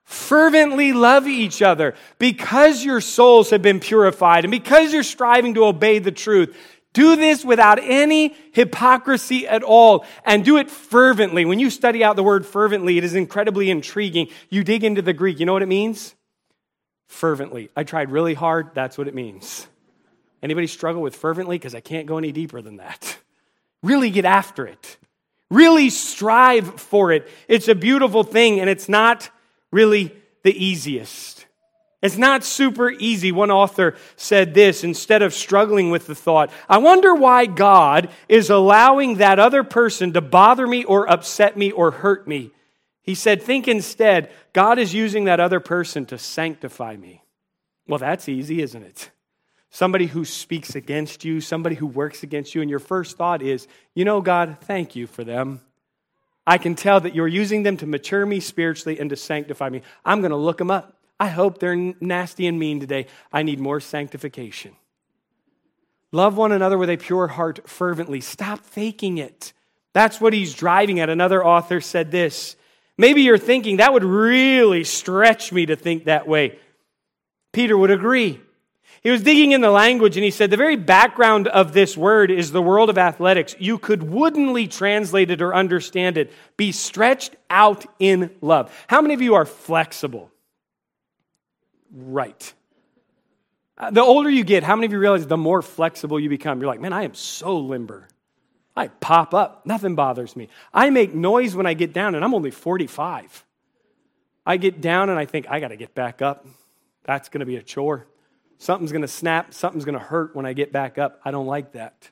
fervently 0.08 0.94
love 0.94 1.26
each 1.26 1.60
other 1.60 1.94
because 2.18 2.82
your 2.82 2.98
souls 2.98 3.50
have 3.50 3.60
been 3.60 3.78
purified 3.78 4.42
and 4.42 4.50
because 4.50 4.90
you're 4.90 5.02
striving 5.02 5.52
to 5.52 5.66
obey 5.66 5.98
the 5.98 6.10
truth. 6.10 6.56
Do 6.94 7.14
this 7.14 7.44
without 7.44 7.78
any 7.78 8.34
hypocrisy 8.52 9.46
at 9.46 9.62
all 9.62 10.06
and 10.24 10.46
do 10.46 10.56
it 10.56 10.70
fervently. 10.70 11.44
When 11.44 11.58
you 11.58 11.68
study 11.68 12.02
out 12.02 12.16
the 12.16 12.22
word 12.22 12.46
fervently, 12.46 12.96
it 12.96 13.04
is 13.04 13.14
incredibly 13.14 13.68
intriguing. 13.68 14.28
You 14.48 14.64
dig 14.64 14.82
into 14.82 15.02
the 15.02 15.12
Greek, 15.12 15.40
you 15.40 15.44
know 15.44 15.52
what 15.52 15.62
it 15.62 15.68
means? 15.68 16.14
Fervently. 17.08 17.68
I 17.76 17.84
tried 17.84 18.10
really 18.10 18.32
hard, 18.32 18.70
that's 18.74 18.96
what 18.96 19.08
it 19.08 19.14
means. 19.14 19.66
Anybody 20.42 20.68
struggle 20.68 21.02
with 21.02 21.16
fervently? 21.16 21.58
Because 21.58 21.74
I 21.74 21.80
can't 21.80 22.06
go 22.06 22.16
any 22.16 22.32
deeper 22.32 22.62
than 22.62 22.78
that. 22.78 23.18
Really 23.82 24.08
get 24.08 24.24
after 24.24 24.66
it. 24.66 24.96
Really 25.50 25.90
strive 25.90 26.80
for 26.80 27.12
it. 27.12 27.28
It's 27.46 27.68
a 27.68 27.74
beautiful 27.74 28.24
thing, 28.24 28.58
and 28.58 28.70
it's 28.70 28.88
not 28.88 29.30
really 29.70 30.14
the 30.42 30.64
easiest. 30.64 31.46
It's 32.00 32.16
not 32.16 32.44
super 32.44 32.90
easy. 32.90 33.32
One 33.32 33.50
author 33.50 33.96
said 34.14 34.54
this 34.54 34.84
instead 34.84 35.20
of 35.22 35.34
struggling 35.34 35.90
with 35.90 36.06
the 36.06 36.14
thought, 36.14 36.50
I 36.68 36.78
wonder 36.78 37.14
why 37.14 37.46
God 37.46 38.08
is 38.28 38.50
allowing 38.50 39.16
that 39.16 39.40
other 39.40 39.64
person 39.64 40.12
to 40.12 40.20
bother 40.20 40.66
me 40.66 40.84
or 40.84 41.10
upset 41.10 41.56
me 41.56 41.72
or 41.72 41.90
hurt 41.90 42.28
me. 42.28 42.52
He 43.02 43.16
said, 43.16 43.42
Think 43.42 43.66
instead, 43.66 44.30
God 44.52 44.78
is 44.78 44.94
using 44.94 45.24
that 45.24 45.40
other 45.40 45.60
person 45.60 46.06
to 46.06 46.18
sanctify 46.18 46.96
me. 46.96 47.22
Well, 47.88 47.98
that's 47.98 48.28
easy, 48.28 48.62
isn't 48.62 48.82
it? 48.82 49.10
Somebody 49.70 50.06
who 50.06 50.24
speaks 50.24 50.76
against 50.76 51.24
you, 51.24 51.40
somebody 51.40 51.74
who 51.74 51.86
works 51.86 52.22
against 52.22 52.54
you, 52.54 52.60
and 52.60 52.70
your 52.70 52.78
first 52.78 53.16
thought 53.16 53.42
is, 53.42 53.66
You 53.94 54.04
know, 54.04 54.20
God, 54.20 54.58
thank 54.60 54.94
you 54.94 55.06
for 55.06 55.24
them. 55.24 55.62
I 56.48 56.56
can 56.56 56.74
tell 56.74 56.98
that 57.00 57.14
you're 57.14 57.28
using 57.28 57.62
them 57.62 57.76
to 57.76 57.86
mature 57.86 58.24
me 58.24 58.40
spiritually 58.40 58.98
and 58.98 59.10
to 59.10 59.16
sanctify 59.16 59.68
me. 59.68 59.82
I'm 60.02 60.22
going 60.22 60.30
to 60.30 60.36
look 60.38 60.56
them 60.56 60.70
up. 60.70 60.96
I 61.20 61.28
hope 61.28 61.58
they're 61.58 61.76
nasty 61.76 62.46
and 62.46 62.58
mean 62.58 62.80
today. 62.80 63.06
I 63.30 63.42
need 63.42 63.60
more 63.60 63.80
sanctification. 63.80 64.74
Love 66.10 66.38
one 66.38 66.52
another 66.52 66.78
with 66.78 66.88
a 66.88 66.96
pure 66.96 67.26
heart 67.26 67.68
fervently. 67.68 68.22
Stop 68.22 68.60
faking 68.60 69.18
it. 69.18 69.52
That's 69.92 70.22
what 70.22 70.32
he's 70.32 70.54
driving 70.54 71.00
at. 71.00 71.10
Another 71.10 71.44
author 71.44 71.82
said 71.82 72.10
this. 72.10 72.56
Maybe 72.96 73.22
you're 73.22 73.36
thinking 73.36 73.76
that 73.76 73.92
would 73.92 74.04
really 74.04 74.84
stretch 74.84 75.52
me 75.52 75.66
to 75.66 75.76
think 75.76 76.06
that 76.06 76.26
way. 76.26 76.58
Peter 77.52 77.76
would 77.76 77.90
agree. 77.90 78.40
He 79.02 79.10
was 79.10 79.22
digging 79.22 79.52
in 79.52 79.60
the 79.60 79.70
language 79.70 80.16
and 80.16 80.24
he 80.24 80.30
said 80.30 80.50
the 80.50 80.56
very 80.56 80.76
background 80.76 81.46
of 81.48 81.72
this 81.72 81.96
word 81.96 82.30
is 82.30 82.50
the 82.50 82.62
world 82.62 82.90
of 82.90 82.98
athletics. 82.98 83.54
You 83.58 83.78
could 83.78 84.02
woodenly 84.02 84.66
translate 84.66 85.30
it 85.30 85.40
or 85.40 85.54
understand 85.54 86.18
it. 86.18 86.32
Be 86.56 86.72
stretched 86.72 87.36
out 87.48 87.86
in 87.98 88.30
love. 88.40 88.74
How 88.88 89.00
many 89.00 89.14
of 89.14 89.22
you 89.22 89.34
are 89.34 89.44
flexible? 89.44 90.30
Right. 91.94 92.52
Uh, 93.78 93.90
the 93.90 94.02
older 94.02 94.28
you 94.28 94.42
get, 94.42 94.64
how 94.64 94.74
many 94.74 94.86
of 94.86 94.92
you 94.92 94.98
realize 94.98 95.26
the 95.26 95.36
more 95.36 95.62
flexible 95.62 96.18
you 96.18 96.28
become? 96.28 96.60
You're 96.60 96.68
like, 96.68 96.80
man, 96.80 96.92
I 96.92 97.04
am 97.04 97.14
so 97.14 97.58
limber. 97.58 98.08
I 98.76 98.88
pop 98.88 99.34
up, 99.34 99.64
nothing 99.66 99.94
bothers 99.94 100.36
me. 100.36 100.48
I 100.74 100.90
make 100.90 101.14
noise 101.14 101.54
when 101.54 101.66
I 101.66 101.74
get 101.74 101.92
down, 101.92 102.14
and 102.14 102.24
I'm 102.24 102.34
only 102.34 102.50
45. 102.50 103.44
I 104.44 104.56
get 104.56 104.80
down 104.80 105.10
and 105.10 105.18
I 105.18 105.26
think, 105.26 105.46
I 105.48 105.60
got 105.60 105.68
to 105.68 105.76
get 105.76 105.94
back 105.94 106.22
up. 106.22 106.46
That's 107.04 107.28
going 107.28 107.40
to 107.40 107.46
be 107.46 107.56
a 107.56 107.62
chore. 107.62 108.06
Something's 108.58 108.92
going 108.92 109.02
to 109.02 109.08
snap, 109.08 109.54
something's 109.54 109.84
going 109.84 109.98
to 109.98 110.04
hurt 110.04 110.34
when 110.34 110.44
I 110.44 110.52
get 110.52 110.72
back 110.72 110.98
up. 110.98 111.20
I 111.24 111.30
don't 111.30 111.46
like 111.46 111.72
that. 111.72 112.10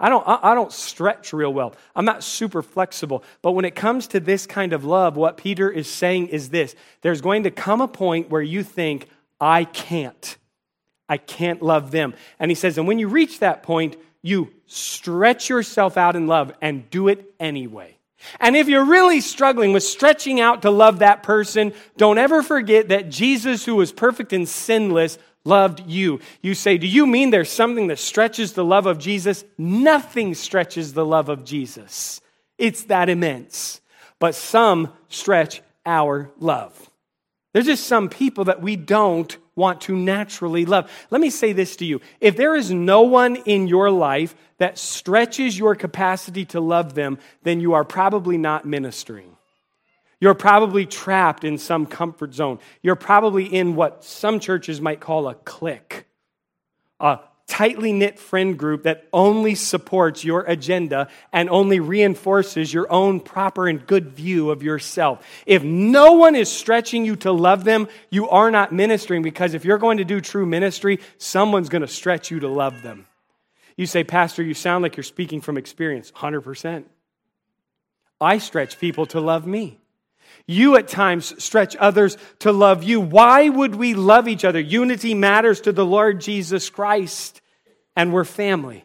I 0.00 0.08
don't, 0.08 0.24
I 0.26 0.54
don't 0.54 0.72
stretch 0.72 1.32
real 1.32 1.52
well. 1.52 1.74
I'm 1.94 2.04
not 2.04 2.24
super 2.24 2.62
flexible. 2.62 3.22
But 3.42 3.52
when 3.52 3.64
it 3.64 3.74
comes 3.74 4.08
to 4.08 4.20
this 4.20 4.46
kind 4.46 4.72
of 4.72 4.84
love, 4.84 5.16
what 5.16 5.36
Peter 5.36 5.70
is 5.70 5.88
saying 5.88 6.28
is 6.28 6.50
this 6.50 6.74
there's 7.02 7.20
going 7.20 7.44
to 7.44 7.50
come 7.50 7.80
a 7.80 7.88
point 7.88 8.28
where 8.28 8.42
you 8.42 8.62
think, 8.62 9.08
I 9.40 9.64
can't. 9.64 10.36
I 11.08 11.18
can't 11.18 11.62
love 11.62 11.90
them. 11.90 12.14
And 12.38 12.50
he 12.50 12.54
says, 12.54 12.76
and 12.76 12.88
when 12.88 12.98
you 12.98 13.08
reach 13.08 13.40
that 13.40 13.62
point, 13.62 13.96
you 14.22 14.52
stretch 14.66 15.48
yourself 15.48 15.96
out 15.96 16.16
in 16.16 16.26
love 16.26 16.52
and 16.60 16.88
do 16.90 17.08
it 17.08 17.34
anyway. 17.38 17.98
And 18.40 18.56
if 18.56 18.68
you're 18.68 18.86
really 18.86 19.20
struggling 19.20 19.72
with 19.72 19.82
stretching 19.82 20.40
out 20.40 20.62
to 20.62 20.70
love 20.70 21.00
that 21.00 21.22
person, 21.22 21.74
don't 21.98 22.18
ever 22.18 22.42
forget 22.42 22.88
that 22.88 23.10
Jesus, 23.10 23.66
who 23.66 23.76
was 23.76 23.92
perfect 23.92 24.32
and 24.32 24.48
sinless, 24.48 25.18
loved 25.44 25.86
you. 25.86 26.20
You 26.42 26.54
say, 26.54 26.78
Do 26.78 26.86
you 26.86 27.06
mean 27.06 27.30
there's 27.30 27.50
something 27.50 27.88
that 27.88 27.98
stretches 27.98 28.52
the 28.52 28.64
love 28.64 28.86
of 28.86 28.98
Jesus? 28.98 29.44
Nothing 29.58 30.34
stretches 30.34 30.92
the 30.92 31.04
love 31.04 31.28
of 31.28 31.44
Jesus. 31.44 32.20
It's 32.58 32.84
that 32.84 33.08
immense. 33.08 33.80
But 34.18 34.34
some 34.34 34.92
stretch 35.08 35.62
our 35.84 36.30
love. 36.38 36.90
There's 37.52 37.66
just 37.66 37.86
some 37.86 38.08
people 38.08 38.44
that 38.44 38.62
we 38.62 38.74
don't 38.74 39.36
want 39.54 39.82
to 39.82 39.96
naturally 39.96 40.64
love. 40.64 40.90
Let 41.10 41.20
me 41.20 41.30
say 41.30 41.52
this 41.52 41.76
to 41.76 41.84
you. 41.84 42.00
If 42.20 42.36
there 42.36 42.56
is 42.56 42.70
no 42.70 43.02
one 43.02 43.36
in 43.36 43.68
your 43.68 43.90
life 43.90 44.34
that 44.58 44.78
stretches 44.78 45.56
your 45.56 45.76
capacity 45.76 46.44
to 46.46 46.60
love 46.60 46.94
them, 46.94 47.18
then 47.44 47.60
you 47.60 47.74
are 47.74 47.84
probably 47.84 48.38
not 48.38 48.66
ministering. 48.66 49.36
You're 50.24 50.32
probably 50.32 50.86
trapped 50.86 51.44
in 51.44 51.58
some 51.58 51.84
comfort 51.84 52.32
zone. 52.32 52.58
You're 52.80 52.96
probably 52.96 53.44
in 53.44 53.76
what 53.76 54.04
some 54.04 54.40
churches 54.40 54.80
might 54.80 54.98
call 54.98 55.28
a 55.28 55.34
clique, 55.34 56.06
a 56.98 57.18
tightly 57.46 57.92
knit 57.92 58.18
friend 58.18 58.58
group 58.58 58.84
that 58.84 59.06
only 59.12 59.54
supports 59.54 60.24
your 60.24 60.40
agenda 60.44 61.08
and 61.30 61.50
only 61.50 61.78
reinforces 61.78 62.72
your 62.72 62.90
own 62.90 63.20
proper 63.20 63.68
and 63.68 63.86
good 63.86 64.12
view 64.12 64.48
of 64.48 64.62
yourself. 64.62 65.22
If 65.44 65.62
no 65.62 66.12
one 66.12 66.36
is 66.36 66.50
stretching 66.50 67.04
you 67.04 67.16
to 67.16 67.30
love 67.30 67.64
them, 67.64 67.86
you 68.08 68.26
are 68.30 68.50
not 68.50 68.72
ministering 68.72 69.20
because 69.20 69.52
if 69.52 69.66
you're 69.66 69.76
going 69.76 69.98
to 69.98 70.06
do 70.06 70.22
true 70.22 70.46
ministry, 70.46 71.00
someone's 71.18 71.68
going 71.68 71.82
to 71.82 71.86
stretch 71.86 72.30
you 72.30 72.40
to 72.40 72.48
love 72.48 72.80
them. 72.80 73.06
You 73.76 73.84
say, 73.84 74.04
Pastor, 74.04 74.42
you 74.42 74.54
sound 74.54 74.84
like 74.84 74.96
you're 74.96 75.04
speaking 75.04 75.42
from 75.42 75.58
experience. 75.58 76.10
100%. 76.12 76.84
I 78.22 78.38
stretch 78.38 78.78
people 78.78 79.04
to 79.08 79.20
love 79.20 79.46
me. 79.46 79.82
You 80.46 80.76
at 80.76 80.88
times 80.88 81.42
stretch 81.42 81.74
others 81.76 82.18
to 82.40 82.52
love 82.52 82.82
you. 82.82 83.00
Why 83.00 83.48
would 83.48 83.74
we 83.74 83.94
love 83.94 84.28
each 84.28 84.44
other? 84.44 84.60
Unity 84.60 85.14
matters 85.14 85.62
to 85.62 85.72
the 85.72 85.86
Lord 85.86 86.20
Jesus 86.20 86.68
Christ, 86.68 87.40
and 87.96 88.12
we're 88.12 88.24
family. 88.24 88.84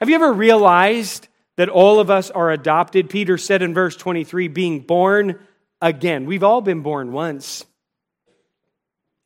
Have 0.00 0.08
you 0.08 0.14
ever 0.14 0.32
realized 0.32 1.28
that 1.56 1.68
all 1.68 2.00
of 2.00 2.08
us 2.08 2.30
are 2.30 2.50
adopted? 2.50 3.10
Peter 3.10 3.36
said 3.36 3.62
in 3.62 3.74
verse 3.74 3.96
23, 3.96 4.48
being 4.48 4.80
born 4.80 5.38
again. 5.82 6.24
We've 6.24 6.44
all 6.44 6.60
been 6.60 6.80
born 6.80 7.12
once. 7.12 7.66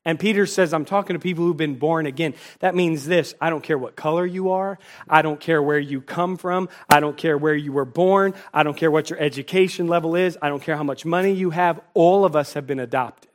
And 0.04 0.18
Peter 0.18 0.46
says, 0.46 0.74
I'm 0.74 0.84
talking 0.84 1.14
to 1.14 1.20
people 1.20 1.44
who've 1.44 1.56
been 1.56 1.76
born 1.76 2.06
again. 2.06 2.34
That 2.58 2.74
means 2.74 3.06
this 3.06 3.34
I 3.40 3.50
don't 3.50 3.62
care 3.62 3.78
what 3.78 3.94
color 3.94 4.26
you 4.26 4.50
are. 4.50 4.78
I 5.08 5.22
don't 5.22 5.40
care 5.40 5.62
where 5.62 5.78
you 5.78 6.00
come 6.00 6.36
from. 6.36 6.68
I 6.88 7.00
don't 7.00 7.16
care 7.16 7.38
where 7.38 7.54
you 7.54 7.72
were 7.72 7.84
born. 7.84 8.34
I 8.52 8.64
don't 8.64 8.76
care 8.76 8.90
what 8.90 9.10
your 9.10 9.20
education 9.20 9.86
level 9.86 10.16
is. 10.16 10.36
I 10.42 10.48
don't 10.48 10.62
care 10.62 10.76
how 10.76 10.82
much 10.82 11.04
money 11.04 11.32
you 11.32 11.50
have. 11.50 11.80
All 11.94 12.24
of 12.24 12.34
us 12.34 12.54
have 12.54 12.66
been 12.66 12.80
adopted. 12.80 13.30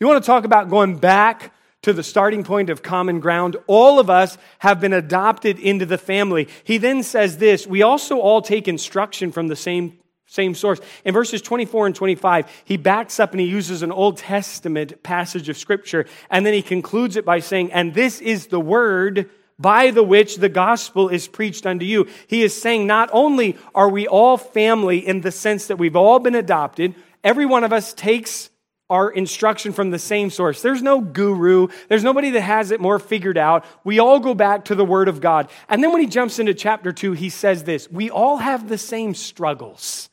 You 0.00 0.08
want 0.08 0.22
to 0.22 0.26
talk 0.26 0.44
about 0.44 0.68
going 0.68 0.98
back 0.98 1.52
to 1.82 1.92
the 1.92 2.02
starting 2.02 2.42
point 2.42 2.70
of 2.70 2.82
common 2.82 3.20
ground? 3.20 3.56
All 3.68 4.00
of 4.00 4.10
us 4.10 4.36
have 4.58 4.80
been 4.80 4.92
adopted 4.92 5.60
into 5.60 5.86
the 5.86 5.98
family. 5.98 6.48
He 6.64 6.78
then 6.78 7.04
says 7.04 7.38
this 7.38 7.68
We 7.68 7.82
also 7.82 8.18
all 8.18 8.42
take 8.42 8.66
instruction 8.66 9.30
from 9.30 9.46
the 9.46 9.56
same 9.56 9.98
same 10.34 10.54
source. 10.54 10.80
In 11.04 11.14
verses 11.14 11.40
24 11.40 11.86
and 11.86 11.94
25, 11.94 12.62
he 12.64 12.76
backs 12.76 13.20
up 13.20 13.30
and 13.30 13.40
he 13.40 13.46
uses 13.46 13.82
an 13.82 13.92
Old 13.92 14.16
Testament 14.16 15.02
passage 15.04 15.48
of 15.48 15.56
Scripture, 15.56 16.06
and 16.28 16.44
then 16.44 16.54
he 16.54 16.62
concludes 16.62 17.16
it 17.16 17.24
by 17.24 17.38
saying, 17.38 17.72
And 17.72 17.94
this 17.94 18.20
is 18.20 18.48
the 18.48 18.60
word 18.60 19.30
by 19.58 19.92
the 19.92 20.02
which 20.02 20.36
the 20.36 20.48
gospel 20.48 21.08
is 21.08 21.28
preached 21.28 21.66
unto 21.66 21.84
you. 21.84 22.08
He 22.26 22.42
is 22.42 22.60
saying, 22.60 22.86
Not 22.86 23.10
only 23.12 23.56
are 23.74 23.88
we 23.88 24.08
all 24.08 24.36
family 24.36 25.06
in 25.06 25.20
the 25.20 25.30
sense 25.30 25.68
that 25.68 25.78
we've 25.78 25.94
all 25.94 26.18
been 26.18 26.34
adopted, 26.34 26.96
every 27.22 27.46
one 27.46 27.62
of 27.62 27.72
us 27.72 27.94
takes 27.94 28.50
our 28.90 29.10
instruction 29.10 29.72
from 29.72 29.90
the 29.90 29.98
same 29.98 30.30
source. 30.30 30.60
There's 30.60 30.82
no 30.82 31.00
guru. 31.00 31.68
There's 31.88 32.04
nobody 32.04 32.30
that 32.30 32.42
has 32.42 32.70
it 32.70 32.80
more 32.80 32.98
figured 32.98 33.38
out. 33.38 33.64
We 33.84 33.98
all 34.00 34.20
go 34.20 34.34
back 34.34 34.66
to 34.66 34.74
the 34.74 34.84
Word 34.84 35.08
of 35.08 35.20
God. 35.20 35.48
And 35.68 35.82
then 35.82 35.92
when 35.92 36.02
he 36.02 36.08
jumps 36.08 36.38
into 36.38 36.54
chapter 36.54 36.92
2, 36.92 37.12
he 37.12 37.30
says 37.30 37.64
this 37.64 37.88
We 37.90 38.10
all 38.10 38.38
have 38.38 38.68
the 38.68 38.78
same 38.78 39.14
struggles. 39.14 40.10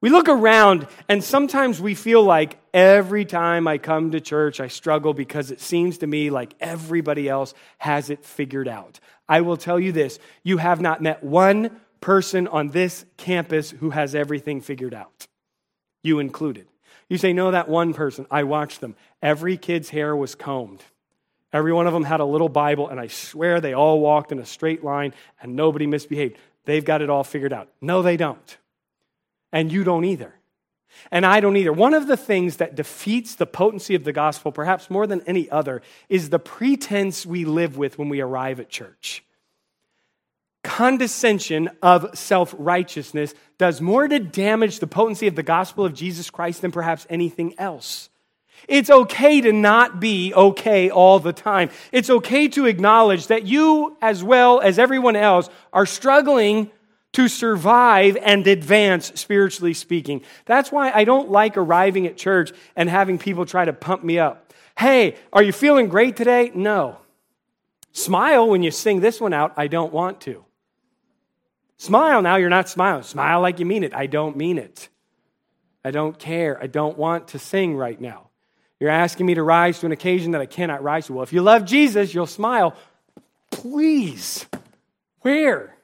We 0.00 0.08
look 0.08 0.28
around 0.28 0.86
and 1.08 1.22
sometimes 1.22 1.80
we 1.80 1.94
feel 1.94 2.22
like 2.22 2.58
every 2.72 3.24
time 3.24 3.68
I 3.68 3.78
come 3.78 4.12
to 4.12 4.20
church, 4.20 4.60
I 4.60 4.68
struggle 4.68 5.12
because 5.12 5.50
it 5.50 5.60
seems 5.60 5.98
to 5.98 6.06
me 6.06 6.30
like 6.30 6.54
everybody 6.60 7.28
else 7.28 7.52
has 7.78 8.08
it 8.08 8.24
figured 8.24 8.68
out. 8.68 8.98
I 9.28 9.42
will 9.42 9.56
tell 9.56 9.78
you 9.78 9.92
this 9.92 10.18
you 10.42 10.56
have 10.56 10.80
not 10.80 11.02
met 11.02 11.22
one 11.22 11.80
person 12.00 12.48
on 12.48 12.68
this 12.68 13.04
campus 13.18 13.70
who 13.70 13.90
has 13.90 14.14
everything 14.14 14.60
figured 14.62 14.94
out, 14.94 15.26
you 16.02 16.18
included. 16.18 16.66
You 17.10 17.18
say, 17.18 17.32
No, 17.32 17.50
that 17.50 17.68
one 17.68 17.92
person. 17.92 18.26
I 18.30 18.44
watched 18.44 18.80
them. 18.80 18.96
Every 19.20 19.58
kid's 19.58 19.90
hair 19.90 20.16
was 20.16 20.34
combed. 20.34 20.82
Every 21.52 21.72
one 21.72 21.88
of 21.88 21.92
them 21.92 22.04
had 22.04 22.20
a 22.20 22.24
little 22.24 22.48
Bible, 22.48 22.88
and 22.88 23.00
I 23.00 23.08
swear 23.08 23.60
they 23.60 23.74
all 23.74 23.98
walked 23.98 24.30
in 24.30 24.38
a 24.38 24.46
straight 24.46 24.84
line 24.84 25.12
and 25.42 25.56
nobody 25.56 25.86
misbehaved. 25.86 26.38
They've 26.64 26.84
got 26.84 27.02
it 27.02 27.10
all 27.10 27.24
figured 27.24 27.52
out. 27.52 27.68
No, 27.80 28.02
they 28.02 28.16
don't. 28.16 28.56
And 29.52 29.70
you 29.72 29.84
don't 29.84 30.04
either. 30.04 30.34
And 31.10 31.24
I 31.24 31.40
don't 31.40 31.56
either. 31.56 31.72
One 31.72 31.94
of 31.94 32.06
the 32.06 32.16
things 32.16 32.58
that 32.58 32.74
defeats 32.74 33.34
the 33.34 33.46
potency 33.46 33.94
of 33.94 34.04
the 34.04 34.12
gospel, 34.12 34.52
perhaps 34.52 34.90
more 34.90 35.06
than 35.06 35.22
any 35.22 35.48
other, 35.50 35.82
is 36.08 36.30
the 36.30 36.38
pretense 36.38 37.24
we 37.24 37.44
live 37.44 37.76
with 37.76 37.98
when 37.98 38.08
we 38.08 38.20
arrive 38.20 38.60
at 38.60 38.68
church. 38.68 39.24
Condescension 40.62 41.70
of 41.80 42.18
self 42.18 42.54
righteousness 42.58 43.34
does 43.56 43.80
more 43.80 44.06
to 44.06 44.18
damage 44.18 44.78
the 44.78 44.86
potency 44.86 45.26
of 45.26 45.34
the 45.34 45.42
gospel 45.42 45.84
of 45.84 45.94
Jesus 45.94 46.28
Christ 46.28 46.60
than 46.60 46.70
perhaps 46.70 47.06
anything 47.08 47.54
else. 47.58 48.10
It's 48.68 48.90
okay 48.90 49.40
to 49.40 49.52
not 49.54 50.00
be 50.00 50.34
okay 50.34 50.90
all 50.90 51.18
the 51.18 51.32
time. 51.32 51.70
It's 51.92 52.10
okay 52.10 52.48
to 52.48 52.66
acknowledge 52.66 53.28
that 53.28 53.46
you, 53.46 53.96
as 54.02 54.22
well 54.22 54.60
as 54.60 54.78
everyone 54.78 55.16
else, 55.16 55.48
are 55.72 55.86
struggling 55.86 56.70
to 57.12 57.28
survive 57.28 58.16
and 58.16 58.46
advance, 58.46 59.12
spiritually 59.14 59.74
speaking. 59.74 60.22
That's 60.46 60.70
why 60.70 60.90
I 60.92 61.04
don't 61.04 61.30
like 61.30 61.56
arriving 61.56 62.06
at 62.06 62.16
church 62.16 62.52
and 62.76 62.88
having 62.88 63.18
people 63.18 63.46
try 63.46 63.64
to 63.64 63.72
pump 63.72 64.04
me 64.04 64.18
up. 64.18 64.52
Hey, 64.78 65.16
are 65.32 65.42
you 65.42 65.52
feeling 65.52 65.88
great 65.88 66.16
today? 66.16 66.52
No. 66.54 66.98
Smile 67.92 68.48
when 68.48 68.62
you 68.62 68.70
sing 68.70 69.00
this 69.00 69.20
one 69.20 69.32
out. 69.32 69.54
I 69.56 69.66
don't 69.66 69.92
want 69.92 70.20
to. 70.22 70.44
Smile 71.76 72.22
now, 72.22 72.36
you're 72.36 72.48
not 72.48 72.68
smiling. 72.68 73.02
Smile 73.02 73.40
like 73.40 73.58
you 73.58 73.66
mean 73.66 73.84
it. 73.84 73.94
I 73.94 74.06
don't 74.06 74.36
mean 74.36 74.58
it. 74.58 74.88
I 75.84 75.90
don't 75.90 76.18
care. 76.18 76.62
I 76.62 76.66
don't 76.66 76.96
want 76.96 77.28
to 77.28 77.38
sing 77.38 77.74
right 77.74 78.00
now. 78.00 78.28
You're 78.78 78.90
asking 78.90 79.26
me 79.26 79.34
to 79.34 79.42
rise 79.42 79.80
to 79.80 79.86
an 79.86 79.92
occasion 79.92 80.32
that 80.32 80.40
I 80.40 80.46
cannot 80.46 80.82
rise 80.82 81.06
to. 81.06 81.14
Well, 81.14 81.22
if 81.22 81.32
you 81.32 81.42
love 81.42 81.64
Jesus, 81.64 82.14
you'll 82.14 82.26
smile. 82.26 82.76
Please. 83.50 84.46
Where? 85.20 85.74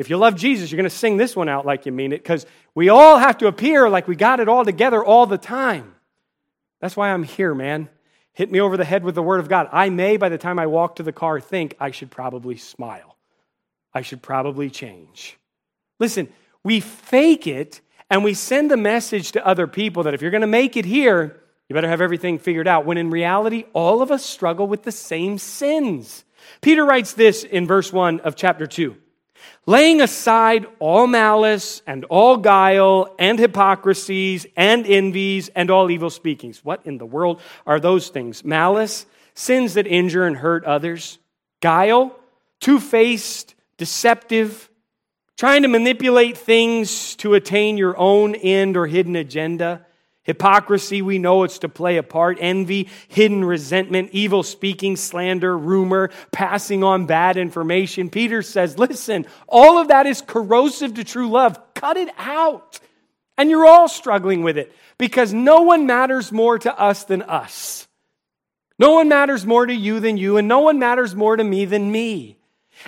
If 0.00 0.08
you 0.08 0.16
love 0.16 0.34
Jesus, 0.34 0.70
you're 0.70 0.78
going 0.78 0.88
to 0.88 0.96
sing 0.96 1.18
this 1.18 1.36
one 1.36 1.50
out 1.50 1.66
like 1.66 1.84
you 1.84 1.92
mean 1.92 2.14
it 2.14 2.22
because 2.22 2.46
we 2.74 2.88
all 2.88 3.18
have 3.18 3.36
to 3.36 3.48
appear 3.48 3.86
like 3.90 4.08
we 4.08 4.16
got 4.16 4.40
it 4.40 4.48
all 4.48 4.64
together 4.64 5.04
all 5.04 5.26
the 5.26 5.36
time. 5.36 5.94
That's 6.80 6.96
why 6.96 7.10
I'm 7.10 7.22
here, 7.22 7.54
man. 7.54 7.90
Hit 8.32 8.50
me 8.50 8.62
over 8.62 8.78
the 8.78 8.84
head 8.86 9.04
with 9.04 9.14
the 9.14 9.22
Word 9.22 9.40
of 9.40 9.50
God. 9.50 9.68
I 9.70 9.90
may, 9.90 10.16
by 10.16 10.30
the 10.30 10.38
time 10.38 10.58
I 10.58 10.68
walk 10.68 10.96
to 10.96 11.02
the 11.02 11.12
car, 11.12 11.38
think 11.38 11.76
I 11.78 11.90
should 11.90 12.10
probably 12.10 12.56
smile. 12.56 13.18
I 13.92 14.00
should 14.00 14.22
probably 14.22 14.70
change. 14.70 15.36
Listen, 15.98 16.32
we 16.64 16.80
fake 16.80 17.46
it 17.46 17.82
and 18.08 18.24
we 18.24 18.32
send 18.32 18.72
a 18.72 18.78
message 18.78 19.32
to 19.32 19.46
other 19.46 19.66
people 19.66 20.04
that 20.04 20.14
if 20.14 20.22
you're 20.22 20.30
going 20.30 20.40
to 20.40 20.46
make 20.46 20.78
it 20.78 20.86
here, 20.86 21.42
you 21.68 21.74
better 21.74 21.90
have 21.90 22.00
everything 22.00 22.38
figured 22.38 22.66
out. 22.66 22.86
When 22.86 22.96
in 22.96 23.10
reality, 23.10 23.64
all 23.74 24.00
of 24.00 24.10
us 24.10 24.24
struggle 24.24 24.66
with 24.66 24.82
the 24.82 24.92
same 24.92 25.36
sins. 25.36 26.24
Peter 26.62 26.86
writes 26.86 27.12
this 27.12 27.44
in 27.44 27.66
verse 27.66 27.92
1 27.92 28.20
of 28.20 28.34
chapter 28.34 28.66
2 28.66 28.96
laying 29.66 30.00
aside 30.00 30.66
all 30.78 31.06
malice 31.06 31.82
and 31.86 32.04
all 32.06 32.36
guile 32.36 33.14
and 33.18 33.38
hypocrisies 33.38 34.46
and 34.56 34.86
envies 34.86 35.48
and 35.50 35.70
all 35.70 35.90
evil 35.90 36.10
speakings. 36.10 36.64
What 36.64 36.86
in 36.86 36.98
the 36.98 37.06
world 37.06 37.40
are 37.66 37.80
those 37.80 38.08
things? 38.08 38.44
Malice, 38.44 39.06
sins 39.34 39.74
that 39.74 39.86
injure 39.86 40.26
and 40.26 40.36
hurt 40.36 40.64
others, 40.64 41.18
guile, 41.60 42.16
two 42.60 42.80
faced, 42.80 43.54
deceptive, 43.76 44.68
trying 45.36 45.62
to 45.62 45.68
manipulate 45.68 46.36
things 46.36 47.16
to 47.16 47.34
attain 47.34 47.78
your 47.78 47.96
own 47.96 48.34
end 48.34 48.76
or 48.76 48.86
hidden 48.86 49.16
agenda. 49.16 49.86
Hypocrisy, 50.30 51.02
we 51.02 51.18
know 51.18 51.42
it's 51.42 51.58
to 51.58 51.68
play 51.68 51.96
a 51.96 52.04
part. 52.04 52.38
Envy, 52.40 52.88
hidden 53.08 53.44
resentment, 53.44 54.10
evil 54.12 54.44
speaking, 54.44 54.94
slander, 54.94 55.58
rumor, 55.58 56.10
passing 56.30 56.84
on 56.84 57.06
bad 57.06 57.36
information. 57.36 58.10
Peter 58.10 58.40
says, 58.40 58.78
listen, 58.78 59.26
all 59.48 59.78
of 59.78 59.88
that 59.88 60.06
is 60.06 60.22
corrosive 60.22 60.94
to 60.94 61.02
true 61.02 61.28
love. 61.28 61.58
Cut 61.74 61.96
it 61.96 62.10
out. 62.16 62.78
And 63.36 63.50
you're 63.50 63.66
all 63.66 63.88
struggling 63.88 64.44
with 64.44 64.56
it 64.56 64.72
because 64.98 65.34
no 65.34 65.62
one 65.62 65.84
matters 65.86 66.30
more 66.30 66.60
to 66.60 66.78
us 66.78 67.02
than 67.02 67.22
us. 67.22 67.88
No 68.78 68.92
one 68.92 69.08
matters 69.08 69.44
more 69.44 69.66
to 69.66 69.74
you 69.74 69.98
than 69.98 70.16
you, 70.16 70.36
and 70.36 70.46
no 70.46 70.60
one 70.60 70.78
matters 70.78 71.16
more 71.16 71.36
to 71.36 71.42
me 71.42 71.64
than 71.64 71.90
me. 71.90 72.38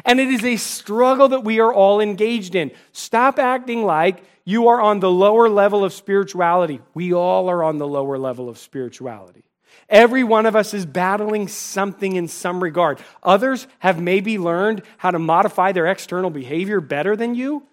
And 0.05 0.21
it 0.21 0.29
is 0.29 0.45
a 0.45 0.57
struggle 0.57 1.27
that 1.31 1.43
we 1.43 1.59
are 1.59 1.75
all 1.75 2.01
engaged 2.01 2.55
in. 2.55 2.71
Stop 2.93 3.41
acting 3.41 3.83
like 3.83 4.23
you 4.45 4.69
are 4.69 4.81
on 4.81 5.01
the 5.01 5.11
lower 5.11 5.49
level 5.49 5.85
of 5.85 5.93
spirituality. 5.93 6.81
We 6.95 7.13
all 7.13 7.49
are 7.49 7.63
on 7.63 7.79
the 7.79 7.87
lower 7.87 8.19
level 8.19 8.49
of 8.49 8.59
spirituality. 8.59 9.45
Every 9.89 10.25
one 10.25 10.47
of 10.47 10.57
us 10.57 10.75
is 10.75 10.87
battling 10.87 11.49
something 11.49 12.17
in 12.17 12.29
some 12.29 12.63
regard. 12.63 13.01
Others 13.23 13.67
have 13.81 14.01
maybe 14.01 14.39
learned 14.39 14.83
how 14.99 15.11
to 15.11 15.19
modify 15.19 15.73
their 15.73 15.87
external 15.87 16.31
behavior 16.31 16.81
better 16.81 17.17
than 17.17 17.35
you, 17.35 17.67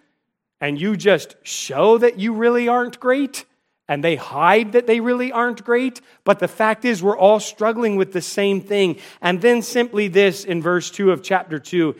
and 0.60 0.80
you 0.80 0.96
just 0.96 1.36
show 1.42 1.98
that 1.98 2.18
you 2.18 2.34
really 2.34 2.68
aren't 2.68 3.00
great, 3.00 3.44
and 3.88 4.04
they 4.04 4.16
hide 4.16 4.72
that 4.72 4.86
they 4.86 5.00
really 5.00 5.32
aren't 5.32 5.64
great. 5.64 6.00
But 6.24 6.38
the 6.38 6.48
fact 6.48 6.84
is, 6.84 7.02
we're 7.02 7.18
all 7.18 7.40
struggling 7.40 7.96
with 7.96 8.12
the 8.12 8.20
same 8.20 8.60
thing. 8.60 8.98
And 9.20 9.40
then 9.40 9.62
simply 9.62 10.08
this 10.08 10.44
in 10.44 10.62
verse 10.62 10.90
2 10.90 11.10
of 11.10 11.22
chapter 11.22 11.58
2 11.58 11.96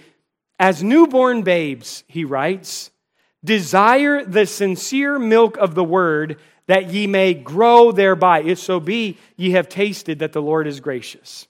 As 0.59 0.83
newborn 0.83 1.42
babes, 1.42 2.04
he 2.06 2.24
writes, 2.24 2.90
Desire 3.44 4.24
the 4.24 4.46
sincere 4.46 5.18
milk 5.18 5.57
of 5.57 5.74
the 5.74 5.85
word 5.85 6.38
that 6.66 6.92
ye 6.92 7.07
may 7.07 7.35
grow 7.35 7.90
thereby, 7.90 8.42
if 8.42 8.59
so 8.59 8.79
be 8.79 9.18
ye 9.37 9.53
have 9.53 9.68
tasted 9.68 10.20
that 10.20 10.33
the 10.33 10.42
Lord 10.42 10.66
is 10.66 10.81
gracious. 10.81 11.48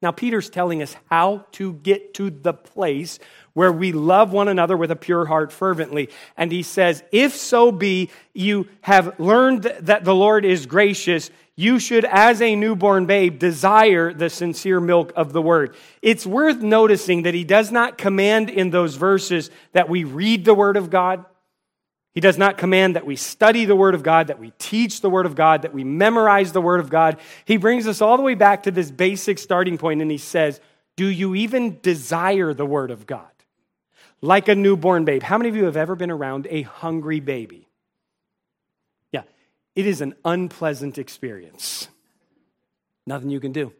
Now, 0.00 0.12
Peter's 0.12 0.48
telling 0.48 0.80
us 0.80 0.94
how 1.10 1.46
to 1.52 1.72
get 1.72 2.14
to 2.14 2.30
the 2.30 2.52
place 2.52 3.18
where 3.52 3.72
we 3.72 3.90
love 3.90 4.32
one 4.32 4.46
another 4.46 4.76
with 4.76 4.92
a 4.92 4.96
pure 4.96 5.24
heart 5.24 5.50
fervently. 5.50 6.10
And 6.36 6.52
he 6.52 6.62
says, 6.62 7.02
If 7.10 7.34
so 7.34 7.72
be 7.72 8.10
you 8.32 8.68
have 8.82 9.18
learned 9.18 9.64
that 9.80 10.04
the 10.04 10.14
Lord 10.14 10.44
is 10.44 10.66
gracious, 10.66 11.32
you 11.58 11.80
should, 11.80 12.04
as 12.04 12.40
a 12.40 12.54
newborn 12.54 13.06
babe, 13.06 13.40
desire 13.40 14.14
the 14.14 14.30
sincere 14.30 14.78
milk 14.78 15.12
of 15.16 15.32
the 15.32 15.42
word. 15.42 15.74
It's 16.02 16.24
worth 16.24 16.62
noticing 16.62 17.24
that 17.24 17.34
he 17.34 17.42
does 17.42 17.72
not 17.72 17.98
command 17.98 18.48
in 18.48 18.70
those 18.70 18.94
verses 18.94 19.50
that 19.72 19.88
we 19.88 20.04
read 20.04 20.44
the 20.44 20.54
word 20.54 20.76
of 20.76 20.88
God. 20.88 21.24
He 22.14 22.20
does 22.20 22.38
not 22.38 22.58
command 22.58 22.94
that 22.94 23.04
we 23.04 23.16
study 23.16 23.64
the 23.64 23.76
Word 23.76 23.94
of 23.94 24.02
God, 24.02 24.28
that 24.28 24.40
we 24.40 24.52
teach 24.58 25.00
the 25.00 25.10
Word 25.10 25.26
of 25.26 25.36
God, 25.36 25.62
that 25.62 25.74
we 25.74 25.84
memorize 25.84 26.52
the 26.52 26.60
Word 26.60 26.80
of 26.80 26.90
God. 26.90 27.18
He 27.44 27.56
brings 27.56 27.86
us 27.86 28.00
all 28.00 28.16
the 28.16 28.24
way 28.24 28.34
back 28.34 28.64
to 28.64 28.72
this 28.72 28.90
basic 28.90 29.38
starting 29.38 29.78
point 29.78 30.02
and 30.02 30.10
he 30.10 30.18
says, 30.18 30.60
Do 30.96 31.06
you 31.06 31.36
even 31.36 31.78
desire 31.80 32.54
the 32.54 32.66
Word 32.66 32.90
of 32.90 33.06
God? 33.06 33.30
Like 34.20 34.48
a 34.48 34.56
newborn 34.56 35.04
babe. 35.04 35.22
How 35.22 35.38
many 35.38 35.48
of 35.48 35.54
you 35.54 35.66
have 35.66 35.76
ever 35.76 35.94
been 35.94 36.10
around 36.10 36.48
a 36.50 36.62
hungry 36.62 37.20
baby? 37.20 37.67
It 39.78 39.86
is 39.86 40.00
an 40.00 40.16
unpleasant 40.24 40.98
experience. 40.98 41.86
Nothing 43.06 43.30
you 43.30 43.38
can 43.38 43.52
do. 43.52 43.72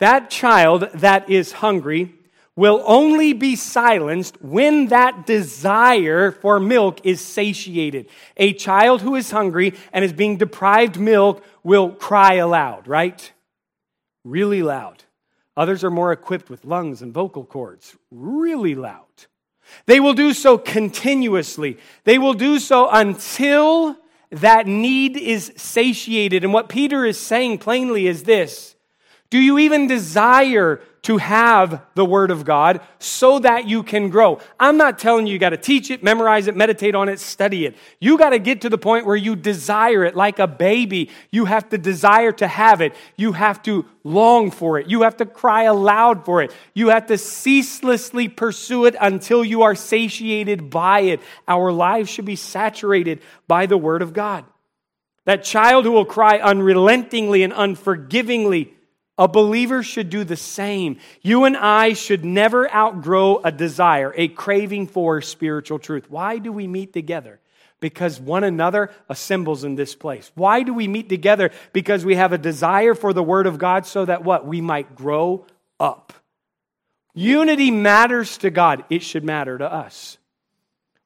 That 0.00 0.28
child 0.28 0.90
that 0.92 1.30
is 1.30 1.50
hungry 1.50 2.12
will 2.54 2.82
only 2.84 3.32
be 3.32 3.56
silenced 3.56 4.36
when 4.42 4.88
that 4.88 5.24
desire 5.24 6.30
for 6.30 6.60
milk 6.60 7.00
is 7.04 7.22
satiated. 7.22 8.10
A 8.36 8.52
child 8.52 9.00
who 9.00 9.14
is 9.14 9.30
hungry 9.30 9.72
and 9.94 10.04
is 10.04 10.12
being 10.12 10.36
deprived 10.36 11.00
milk 11.00 11.42
will 11.62 11.88
cry 11.88 12.34
aloud, 12.34 12.86
right? 12.86 13.32
Really 14.24 14.62
loud. 14.62 15.04
Others 15.56 15.84
are 15.84 15.90
more 15.90 16.12
equipped 16.12 16.50
with 16.50 16.66
lungs 16.66 17.00
and 17.00 17.14
vocal 17.14 17.46
cords, 17.46 17.96
really 18.10 18.74
loud. 18.74 19.06
They 19.86 20.00
will 20.00 20.12
do 20.12 20.34
so 20.34 20.58
continuously. 20.58 21.78
They 22.04 22.18
will 22.18 22.34
do 22.34 22.58
so 22.58 22.90
until 22.90 23.96
that 24.30 24.66
need 24.66 25.16
is 25.16 25.52
satiated. 25.56 26.44
And 26.44 26.52
what 26.52 26.68
Peter 26.68 27.04
is 27.04 27.18
saying 27.18 27.58
plainly 27.58 28.06
is 28.06 28.24
this 28.24 28.76
Do 29.30 29.38
you 29.38 29.58
even 29.58 29.86
desire 29.86 30.80
to 31.02 31.18
have 31.18 31.82
the 31.94 32.04
Word 32.04 32.30
of 32.30 32.44
God 32.44 32.80
so 32.98 33.38
that 33.38 33.68
you 33.68 33.82
can 33.82 34.08
grow. 34.08 34.40
I'm 34.58 34.76
not 34.76 34.98
telling 34.98 35.26
you 35.26 35.32
you 35.32 35.38
got 35.38 35.50
to 35.50 35.56
teach 35.56 35.90
it, 35.90 36.02
memorize 36.02 36.46
it, 36.46 36.56
meditate 36.56 36.94
on 36.94 37.08
it, 37.08 37.20
study 37.20 37.66
it. 37.66 37.76
You 38.00 38.18
got 38.18 38.30
to 38.30 38.38
get 38.38 38.62
to 38.62 38.68
the 38.68 38.78
point 38.78 39.06
where 39.06 39.16
you 39.16 39.36
desire 39.36 40.04
it 40.04 40.16
like 40.16 40.38
a 40.38 40.46
baby. 40.46 41.10
You 41.30 41.44
have 41.44 41.68
to 41.70 41.78
desire 41.78 42.32
to 42.32 42.48
have 42.48 42.80
it. 42.80 42.94
You 43.16 43.32
have 43.32 43.62
to 43.62 43.84
long 44.04 44.50
for 44.50 44.78
it. 44.78 44.88
You 44.88 45.02
have 45.02 45.16
to 45.18 45.26
cry 45.26 45.64
aloud 45.64 46.24
for 46.24 46.42
it. 46.42 46.52
You 46.74 46.88
have 46.88 47.06
to 47.06 47.18
ceaselessly 47.18 48.28
pursue 48.28 48.86
it 48.86 48.96
until 49.00 49.44
you 49.44 49.62
are 49.62 49.74
satiated 49.74 50.70
by 50.70 51.00
it. 51.00 51.20
Our 51.46 51.72
lives 51.72 52.10
should 52.10 52.24
be 52.24 52.36
saturated 52.36 53.20
by 53.46 53.66
the 53.66 53.78
Word 53.78 54.02
of 54.02 54.12
God. 54.12 54.44
That 55.26 55.44
child 55.44 55.84
who 55.84 55.92
will 55.92 56.06
cry 56.06 56.38
unrelentingly 56.38 57.42
and 57.42 57.52
unforgivingly 57.52 58.74
a 59.18 59.28
believer 59.28 59.82
should 59.82 60.08
do 60.08 60.22
the 60.22 60.36
same. 60.36 60.98
You 61.20 61.44
and 61.44 61.56
I 61.56 61.92
should 61.92 62.24
never 62.24 62.72
outgrow 62.72 63.40
a 63.42 63.50
desire, 63.50 64.14
a 64.16 64.28
craving 64.28 64.86
for 64.86 65.20
spiritual 65.20 65.80
truth. 65.80 66.08
Why 66.08 66.38
do 66.38 66.52
we 66.52 66.68
meet 66.68 66.92
together? 66.92 67.40
Because 67.80 68.20
one 68.20 68.44
another 68.44 68.90
assembles 69.08 69.64
in 69.64 69.74
this 69.74 69.94
place. 69.94 70.30
Why 70.34 70.62
do 70.62 70.72
we 70.72 70.88
meet 70.88 71.08
together? 71.08 71.50
Because 71.72 72.04
we 72.04 72.14
have 72.14 72.32
a 72.32 72.38
desire 72.38 72.94
for 72.94 73.12
the 73.12 73.22
Word 73.22 73.46
of 73.46 73.58
God 73.58 73.86
so 73.86 74.04
that 74.04 74.24
what? 74.24 74.46
We 74.46 74.60
might 74.60 74.94
grow 74.94 75.46
up. 75.78 76.12
Unity 77.14 77.70
matters 77.70 78.38
to 78.38 78.50
God. 78.50 78.84
It 78.90 79.02
should 79.02 79.24
matter 79.24 79.58
to 79.58 79.72
us. 79.72 80.18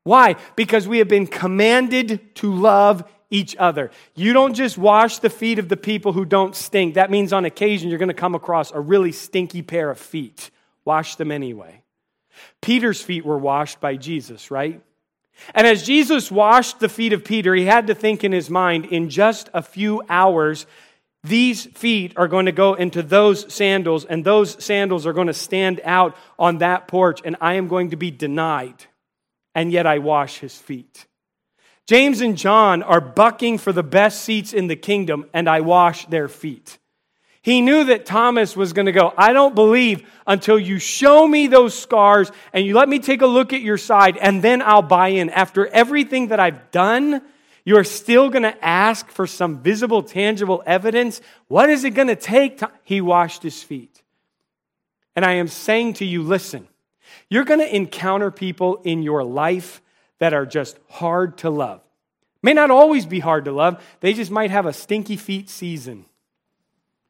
Why? 0.05 0.37
Because 0.57 0.89
we 0.89 0.99
have 0.99 1.09
been 1.09 1.27
commanded 1.27 2.35
to 2.37 2.53
love 2.53 3.05
each 3.33 3.57
other. 3.57 3.91
You 4.15 4.33
don't 4.33 4.55
just 4.55 4.79
wash 4.79 5.19
the 5.19 5.31
feet 5.31 5.59
of 5.59 5.69
the 5.69 5.77
people 5.77 6.13
who 6.13 6.25
don't 6.25 6.55
stink. 6.55 6.95
That 6.95 7.11
means 7.11 7.33
on 7.33 7.45
occasion 7.45 7.89
you're 7.89 7.99
going 7.99 8.09
to 8.09 8.15
come 8.15 8.35
across 8.35 8.71
a 8.71 8.81
really 8.81 9.11
stinky 9.11 9.63
pair 9.63 9.91
of 9.91 9.99
feet. 9.99 10.51
Wash 10.85 11.17
them 11.17 11.33
anyway. 11.33 11.83
Peter's 12.61 13.01
feet 13.01 13.25
were 13.25 13.39
washed 13.39 13.81
by 13.81 13.97
Jesus, 13.97 14.51
right? 14.51 14.81
And 15.55 15.67
as 15.67 15.83
Jesus 15.83 16.31
washed 16.31 16.79
the 16.79 16.89
feet 16.89 17.13
of 17.13 17.25
Peter, 17.25 17.55
he 17.55 17.65
had 17.65 17.87
to 17.87 17.95
think 17.95 18.23
in 18.23 18.33
his 18.33 18.51
mind 18.51 18.87
in 18.87 19.09
just 19.09 19.49
a 19.55 19.63
few 19.63 20.03
hours, 20.09 20.67
these 21.25 21.67
feet 21.67 22.13
are 22.17 22.29
going 22.29 22.47
to 22.47 22.53
go 22.53 22.75
into 22.75 23.03
those 23.03 23.53
sandals, 23.53 24.05
and 24.05 24.25
those 24.25 24.63
sandals 24.63 25.07
are 25.07 25.13
going 25.13 25.29
to 25.29 25.35
stand 25.35 25.81
out 25.85 26.17
on 26.39 26.59
that 26.59 26.89
porch, 26.89 27.21
and 27.25 27.37
I 27.41 27.55
am 27.55 27.69
going 27.69 27.91
to 27.91 27.97
be 27.97 28.11
denied. 28.11 28.85
And 29.55 29.71
yet 29.71 29.87
I 29.87 29.99
wash 29.99 30.39
his 30.39 30.57
feet. 30.57 31.07
James 31.89 32.21
and 32.21 32.39
John 32.39 32.83
are 32.83 33.01
bucking 33.01 33.59
for 33.59 33.73
the 33.73 33.83
best 33.83 34.23
seats 34.23 34.53
in 34.53 34.69
the 34.69 34.77
kingdom, 34.77 35.27
and 35.33 35.49
I 35.49 35.61
wash 35.61 36.07
their 36.07 36.29
feet. 36.29 36.79
He 37.43 37.61
knew 37.61 37.85
that 37.85 38.07
Thomas 38.07 38.57
was 38.57 38.73
going 38.73 38.87
to 38.87 38.93
go, 38.93 39.13
I 39.19 39.33
don't 39.33 39.57
believe 39.57 40.09
until 40.29 40.61
you 40.61 40.79
show 40.79 41.27
me 41.27 41.49
those 41.49 41.77
scars 41.77 42.31
and 42.53 42.65
you 42.65 42.75
let 42.75 42.89
me 42.89 43.01
take 43.01 43.21
a 43.21 43.27
look 43.27 43.53
at 43.53 43.63
your 43.63 43.79
side, 43.79 44.17
and 44.17 44.43
then 44.43 44.63
I'll 44.63 44.81
buy 44.81 45.09
in. 45.09 45.29
After 45.29 45.67
everything 45.67 46.29
that 46.29 46.39
I've 46.39 46.71
done, 46.71 47.21
you're 47.65 47.83
still 47.83 48.31
going 48.31 48.45
to 48.45 48.65
ask 48.65 49.09
for 49.11 49.27
some 49.27 49.59
visible, 49.59 50.05
tangible 50.05 50.63
evidence. 50.67 51.21
What 51.49 51.69
is 51.69 51.83
it 51.83 51.91
going 51.91 52.09
to 52.09 52.17
take? 52.17 52.59
To... 52.59 52.71
He 52.85 53.01
washed 53.01 53.43
his 53.43 53.61
feet. 53.61 54.03
And 55.17 55.25
I 55.25 55.33
am 55.33 55.49
saying 55.49 55.95
to 55.95 56.05
you, 56.05 56.23
listen, 56.23 56.69
you're 57.29 57.45
going 57.45 57.61
to 57.61 57.77
encounter 57.77 58.31
people 58.31 58.81
in 58.85 59.03
your 59.03 59.25
life 59.25 59.83
that 60.23 60.33
are 60.33 60.47
just 60.47 60.79
hard 60.89 61.37
to 61.39 61.51
love. 61.51 61.81
May 62.45 62.53
not 62.53 62.71
always 62.71 63.07
be 63.07 63.19
hard 63.19 63.47
to 63.47 63.51
love, 63.51 63.85
they 63.99 64.15
just 64.15 64.31
might 64.31 64.53
have 64.53 64.67
a 64.67 64.73
stinky 64.73 65.17
feet 65.17 65.51
season. 65.51 66.05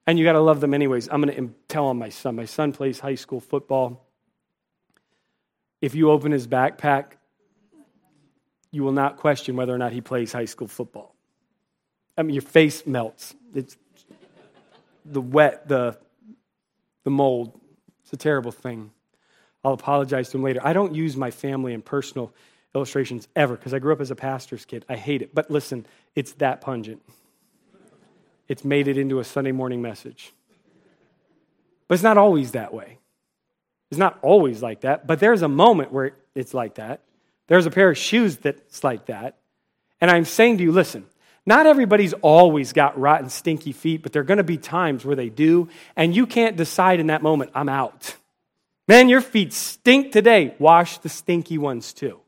And 0.06 0.18
you 0.18 0.24
got 0.24 0.32
to 0.32 0.40
love 0.40 0.62
them 0.62 0.72
anyways. 0.72 1.10
I'm 1.12 1.20
going 1.20 1.36
to 1.36 1.54
tell 1.68 1.88
on 1.88 1.98
my 1.98 2.08
son. 2.08 2.36
My 2.36 2.46
son 2.46 2.72
plays 2.72 3.00
high 3.00 3.16
school 3.16 3.38
football. 3.38 4.02
If 5.82 5.94
you 5.94 6.10
open 6.10 6.32
his 6.32 6.48
backpack, 6.48 7.18
you 8.70 8.82
will 8.82 8.92
not 8.92 9.18
question 9.18 9.56
whether 9.56 9.74
or 9.74 9.78
not 9.78 9.92
he 9.92 10.00
plays 10.00 10.32
high 10.32 10.46
school 10.46 10.68
football. 10.68 11.14
I 12.16 12.22
mean, 12.22 12.32
your 12.32 12.40
face 12.40 12.86
melts. 12.86 13.34
It's 13.54 13.76
the 15.04 15.20
wet, 15.20 15.68
the, 15.68 15.98
the 17.04 17.10
mold. 17.10 17.60
It's 18.04 18.14
a 18.14 18.16
terrible 18.16 18.52
thing. 18.52 18.90
I'll 19.62 19.74
apologize 19.74 20.30
to 20.30 20.38
him 20.38 20.44
later. 20.44 20.60
I 20.64 20.72
don't 20.72 20.94
use 20.94 21.14
my 21.14 21.30
family 21.30 21.74
and 21.74 21.84
personal 21.84 22.32
illustrations 22.74 23.28
ever 23.36 23.56
because 23.56 23.74
I 23.74 23.78
grew 23.78 23.92
up 23.92 24.00
as 24.00 24.10
a 24.10 24.16
pastor's 24.16 24.64
kid. 24.64 24.84
I 24.88 24.96
hate 24.96 25.22
it. 25.22 25.34
But 25.34 25.50
listen, 25.50 25.86
it's 26.14 26.32
that 26.34 26.60
pungent. 26.60 27.02
It's 28.48 28.64
made 28.64 28.88
it 28.88 28.98
into 28.98 29.18
a 29.18 29.24
Sunday 29.24 29.52
morning 29.52 29.82
message. 29.82 30.32
But 31.88 31.94
it's 31.94 32.02
not 32.02 32.18
always 32.18 32.52
that 32.52 32.72
way. 32.72 32.98
It's 33.90 33.98
not 33.98 34.18
always 34.22 34.62
like 34.62 34.80
that, 34.82 35.06
but 35.06 35.20
there's 35.20 35.42
a 35.42 35.48
moment 35.48 35.92
where 35.92 36.12
it's 36.34 36.54
like 36.54 36.76
that. 36.76 37.02
There's 37.48 37.66
a 37.66 37.70
pair 37.70 37.90
of 37.90 37.98
shoes 37.98 38.38
that's 38.38 38.82
like 38.82 39.06
that. 39.06 39.36
And 40.00 40.10
I'm 40.10 40.24
saying 40.24 40.56
to 40.58 40.64
you, 40.64 40.72
listen, 40.72 41.04
not 41.44 41.66
everybody's 41.66 42.14
always 42.14 42.72
got 42.72 42.98
rotten, 42.98 43.28
stinky 43.28 43.72
feet, 43.72 44.02
but 44.02 44.12
there 44.12 44.22
are 44.22 44.24
going 44.24 44.38
to 44.38 44.44
be 44.44 44.56
times 44.56 45.04
where 45.04 45.14
they 45.14 45.28
do, 45.28 45.68
and 45.94 46.16
you 46.16 46.26
can't 46.26 46.56
decide 46.56 47.00
in 47.00 47.08
that 47.08 47.22
moment, 47.22 47.50
I'm 47.54 47.68
out. 47.68 48.16
Man, 48.88 49.10
your 49.10 49.20
feet 49.20 49.52
stink 49.52 50.10
today. 50.10 50.54
Wash 50.58 50.96
the 50.98 51.10
stinky 51.10 51.58
ones 51.58 51.92
too. 51.92 52.21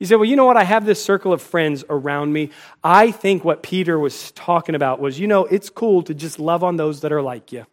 You 0.00 0.06
say, 0.06 0.16
well, 0.16 0.24
you 0.24 0.34
know 0.34 0.46
what? 0.46 0.56
I 0.56 0.64
have 0.64 0.86
this 0.86 1.04
circle 1.04 1.34
of 1.34 1.42
friends 1.42 1.84
around 1.90 2.32
me. 2.32 2.50
I 2.82 3.10
think 3.10 3.44
what 3.44 3.62
Peter 3.62 3.98
was 3.98 4.32
talking 4.32 4.74
about 4.74 4.98
was, 4.98 5.20
you 5.20 5.26
know, 5.26 5.44
it's 5.44 5.68
cool 5.68 6.02
to 6.04 6.14
just 6.14 6.38
love 6.38 6.64
on 6.64 6.76
those 6.76 7.02
that 7.02 7.12
are 7.12 7.20
like 7.20 7.52
you. 7.52 7.66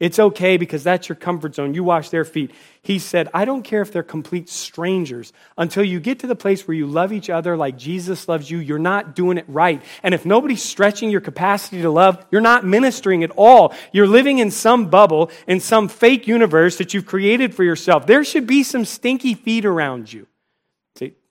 It's 0.00 0.18
okay 0.18 0.56
because 0.56 0.82
that's 0.82 1.08
your 1.08 1.16
comfort 1.16 1.56
zone. 1.56 1.74
You 1.74 1.84
wash 1.84 2.08
their 2.08 2.24
feet. 2.24 2.52
He 2.80 2.98
said, 2.98 3.28
I 3.34 3.44
don't 3.44 3.64
care 3.64 3.82
if 3.82 3.92
they're 3.92 4.02
complete 4.02 4.48
strangers. 4.48 5.32
Until 5.58 5.84
you 5.84 6.00
get 6.00 6.20
to 6.20 6.26
the 6.26 6.36
place 6.36 6.66
where 6.66 6.76
you 6.76 6.86
love 6.86 7.12
each 7.12 7.28
other 7.28 7.54
like 7.54 7.76
Jesus 7.76 8.28
loves 8.28 8.50
you, 8.50 8.58
you're 8.58 8.78
not 8.78 9.14
doing 9.14 9.36
it 9.36 9.44
right. 9.46 9.82
And 10.02 10.14
if 10.14 10.24
nobody's 10.24 10.62
stretching 10.62 11.10
your 11.10 11.20
capacity 11.20 11.82
to 11.82 11.90
love, 11.90 12.24
you're 12.30 12.40
not 12.40 12.64
ministering 12.64 13.24
at 13.24 13.32
all. 13.32 13.74
You're 13.92 14.06
living 14.06 14.38
in 14.38 14.52
some 14.52 14.88
bubble, 14.88 15.30
in 15.46 15.60
some 15.60 15.88
fake 15.88 16.26
universe 16.26 16.78
that 16.78 16.94
you've 16.94 17.04
created 17.04 17.54
for 17.54 17.64
yourself. 17.64 18.06
There 18.06 18.24
should 18.24 18.46
be 18.46 18.62
some 18.62 18.86
stinky 18.86 19.34
feet 19.34 19.66
around 19.66 20.10
you. 20.10 20.28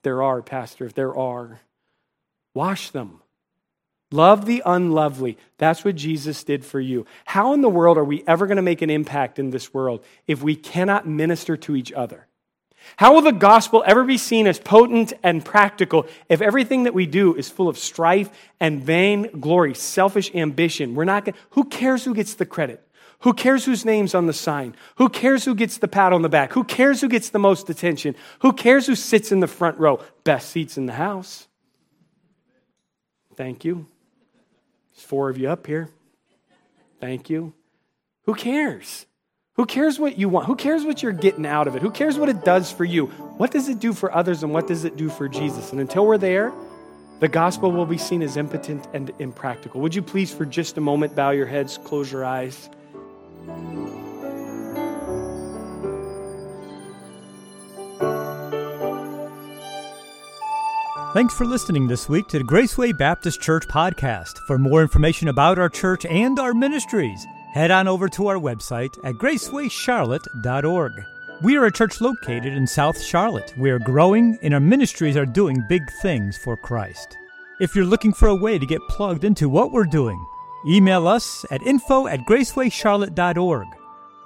There 0.02 0.22
are, 0.22 0.42
Pastor, 0.42 0.84
if 0.84 0.94
there 0.94 1.16
are. 1.16 1.60
Wash 2.54 2.90
them. 2.90 3.20
Love 4.10 4.46
the 4.46 4.62
unlovely. 4.64 5.36
That's 5.58 5.84
what 5.84 5.96
Jesus 5.96 6.42
did 6.42 6.64
for 6.64 6.80
you. 6.80 7.04
How 7.26 7.52
in 7.52 7.60
the 7.60 7.68
world 7.68 7.98
are 7.98 8.04
we 8.04 8.24
ever 8.26 8.46
going 8.46 8.56
to 8.56 8.62
make 8.62 8.80
an 8.80 8.90
impact 8.90 9.38
in 9.38 9.50
this 9.50 9.74
world 9.74 10.02
if 10.26 10.42
we 10.42 10.56
cannot 10.56 11.06
minister 11.06 11.56
to 11.58 11.76
each 11.76 11.92
other? 11.92 12.26
How 12.96 13.12
will 13.12 13.20
the 13.20 13.32
gospel 13.32 13.82
ever 13.86 14.04
be 14.04 14.16
seen 14.16 14.46
as 14.46 14.58
potent 14.58 15.12
and 15.22 15.44
practical 15.44 16.06
if 16.28 16.40
everything 16.40 16.84
that 16.84 16.94
we 16.94 17.06
do 17.06 17.34
is 17.34 17.50
full 17.50 17.68
of 17.68 17.76
strife 17.76 18.30
and 18.60 18.82
vain 18.82 19.40
glory, 19.40 19.74
selfish 19.74 20.34
ambition? 20.34 20.94
We're 20.94 21.04
not 21.04 21.26
going 21.26 21.34
who 21.50 21.64
cares 21.64 22.04
who 22.04 22.14
gets 22.14 22.34
the 22.34 22.46
credit? 22.46 22.87
Who 23.20 23.32
cares 23.32 23.64
whose 23.64 23.84
name's 23.84 24.14
on 24.14 24.26
the 24.26 24.32
sign? 24.32 24.76
Who 24.96 25.08
cares 25.08 25.44
who 25.44 25.54
gets 25.54 25.78
the 25.78 25.88
pat 25.88 26.12
on 26.12 26.22
the 26.22 26.28
back? 26.28 26.52
Who 26.52 26.62
cares 26.62 27.00
who 27.00 27.08
gets 27.08 27.30
the 27.30 27.38
most 27.38 27.68
attention? 27.68 28.14
Who 28.40 28.52
cares 28.52 28.86
who 28.86 28.94
sits 28.94 29.32
in 29.32 29.40
the 29.40 29.48
front 29.48 29.78
row? 29.78 30.00
Best 30.22 30.50
seats 30.50 30.78
in 30.78 30.86
the 30.86 30.92
house. 30.92 31.48
Thank 33.34 33.64
you. 33.64 33.86
There's 34.92 35.04
four 35.04 35.30
of 35.30 35.38
you 35.38 35.48
up 35.48 35.66
here. 35.66 35.88
Thank 37.00 37.28
you. 37.28 37.54
Who 38.24 38.34
cares? 38.34 39.06
Who 39.54 39.66
cares 39.66 39.98
what 39.98 40.16
you 40.16 40.28
want? 40.28 40.46
Who 40.46 40.54
cares 40.54 40.84
what 40.84 41.02
you're 41.02 41.10
getting 41.10 41.44
out 41.44 41.66
of 41.66 41.74
it? 41.74 41.82
Who 41.82 41.90
cares 41.90 42.16
what 42.16 42.28
it 42.28 42.44
does 42.44 42.70
for 42.70 42.84
you? 42.84 43.06
What 43.06 43.50
does 43.50 43.68
it 43.68 43.80
do 43.80 43.92
for 43.92 44.14
others 44.14 44.44
and 44.44 44.52
what 44.52 44.68
does 44.68 44.84
it 44.84 44.96
do 44.96 45.08
for 45.08 45.28
Jesus? 45.28 45.72
And 45.72 45.80
until 45.80 46.06
we're 46.06 46.18
there, 46.18 46.52
the 47.18 47.26
gospel 47.26 47.72
will 47.72 47.86
be 47.86 47.98
seen 47.98 48.22
as 48.22 48.36
impotent 48.36 48.86
and 48.92 49.10
impractical. 49.18 49.80
Would 49.80 49.96
you 49.96 50.02
please, 50.02 50.32
for 50.32 50.44
just 50.44 50.76
a 50.76 50.80
moment, 50.80 51.16
bow 51.16 51.30
your 51.30 51.46
heads, 51.46 51.78
close 51.78 52.12
your 52.12 52.24
eyes? 52.24 52.70
Thanks 61.14 61.34
for 61.34 61.46
listening 61.46 61.88
this 61.88 62.08
week 62.08 62.28
to 62.28 62.38
the 62.38 62.44
Graceway 62.44 62.96
Baptist 62.96 63.40
Church 63.40 63.66
podcast. 63.66 64.38
For 64.46 64.56
more 64.56 64.82
information 64.82 65.26
about 65.28 65.58
our 65.58 65.68
church 65.68 66.04
and 66.04 66.38
our 66.38 66.54
ministries, 66.54 67.26
head 67.52 67.70
on 67.70 67.88
over 67.88 68.08
to 68.10 68.28
our 68.28 68.36
website 68.36 68.96
at 69.04 69.14
gracewaycharlotte.org. 69.14 70.92
We 71.42 71.56
are 71.56 71.64
a 71.64 71.72
church 71.72 72.00
located 72.00 72.52
in 72.52 72.66
South 72.66 73.02
Charlotte. 73.02 73.52
We 73.56 73.70
are 73.70 73.78
growing 73.78 74.38
and 74.42 74.52
our 74.54 74.60
ministries 74.60 75.16
are 75.16 75.26
doing 75.26 75.64
big 75.68 75.82
things 76.02 76.36
for 76.36 76.56
Christ. 76.56 77.16
If 77.58 77.74
you're 77.74 77.84
looking 77.84 78.12
for 78.12 78.28
a 78.28 78.36
way 78.36 78.58
to 78.58 78.66
get 78.66 78.86
plugged 78.88 79.24
into 79.24 79.48
what 79.48 79.72
we're 79.72 79.86
doing, 79.86 80.24
Email 80.68 81.08
us 81.08 81.46
at 81.50 81.66
info 81.66 82.06
at 82.06 82.20
gracewaycharlotte.org. 82.26 83.66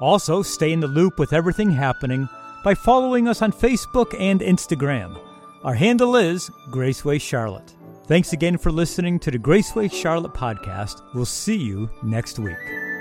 Also, 0.01 0.43
stay 0.43 0.73
in 0.73 0.81
the 0.81 0.89
loop 0.89 1.19
with 1.19 1.33
everything 1.33 1.71
happening 1.71 2.29
by 2.65 2.75
following 2.75 3.29
us 3.29 3.43
on 3.43 3.53
Facebook 3.53 4.19
and 4.19 4.41
Instagram. 4.41 5.17
Our 5.63 5.75
handle 5.75 6.17
is 6.17 6.51
Graceway 6.71 7.21
Charlotte. 7.21 7.75
Thanks 8.07 8.33
again 8.33 8.59
for 8.59 8.73
listening 8.73 9.21
to 9.21 9.31
the 9.31 9.39
Graceway 9.39 9.93
Charlotte 9.93 10.35
podcast. 10.35 11.03
We'll 11.15 11.25
see 11.25 11.57
you 11.57 11.89
next 12.03 12.41
week. 12.41 12.92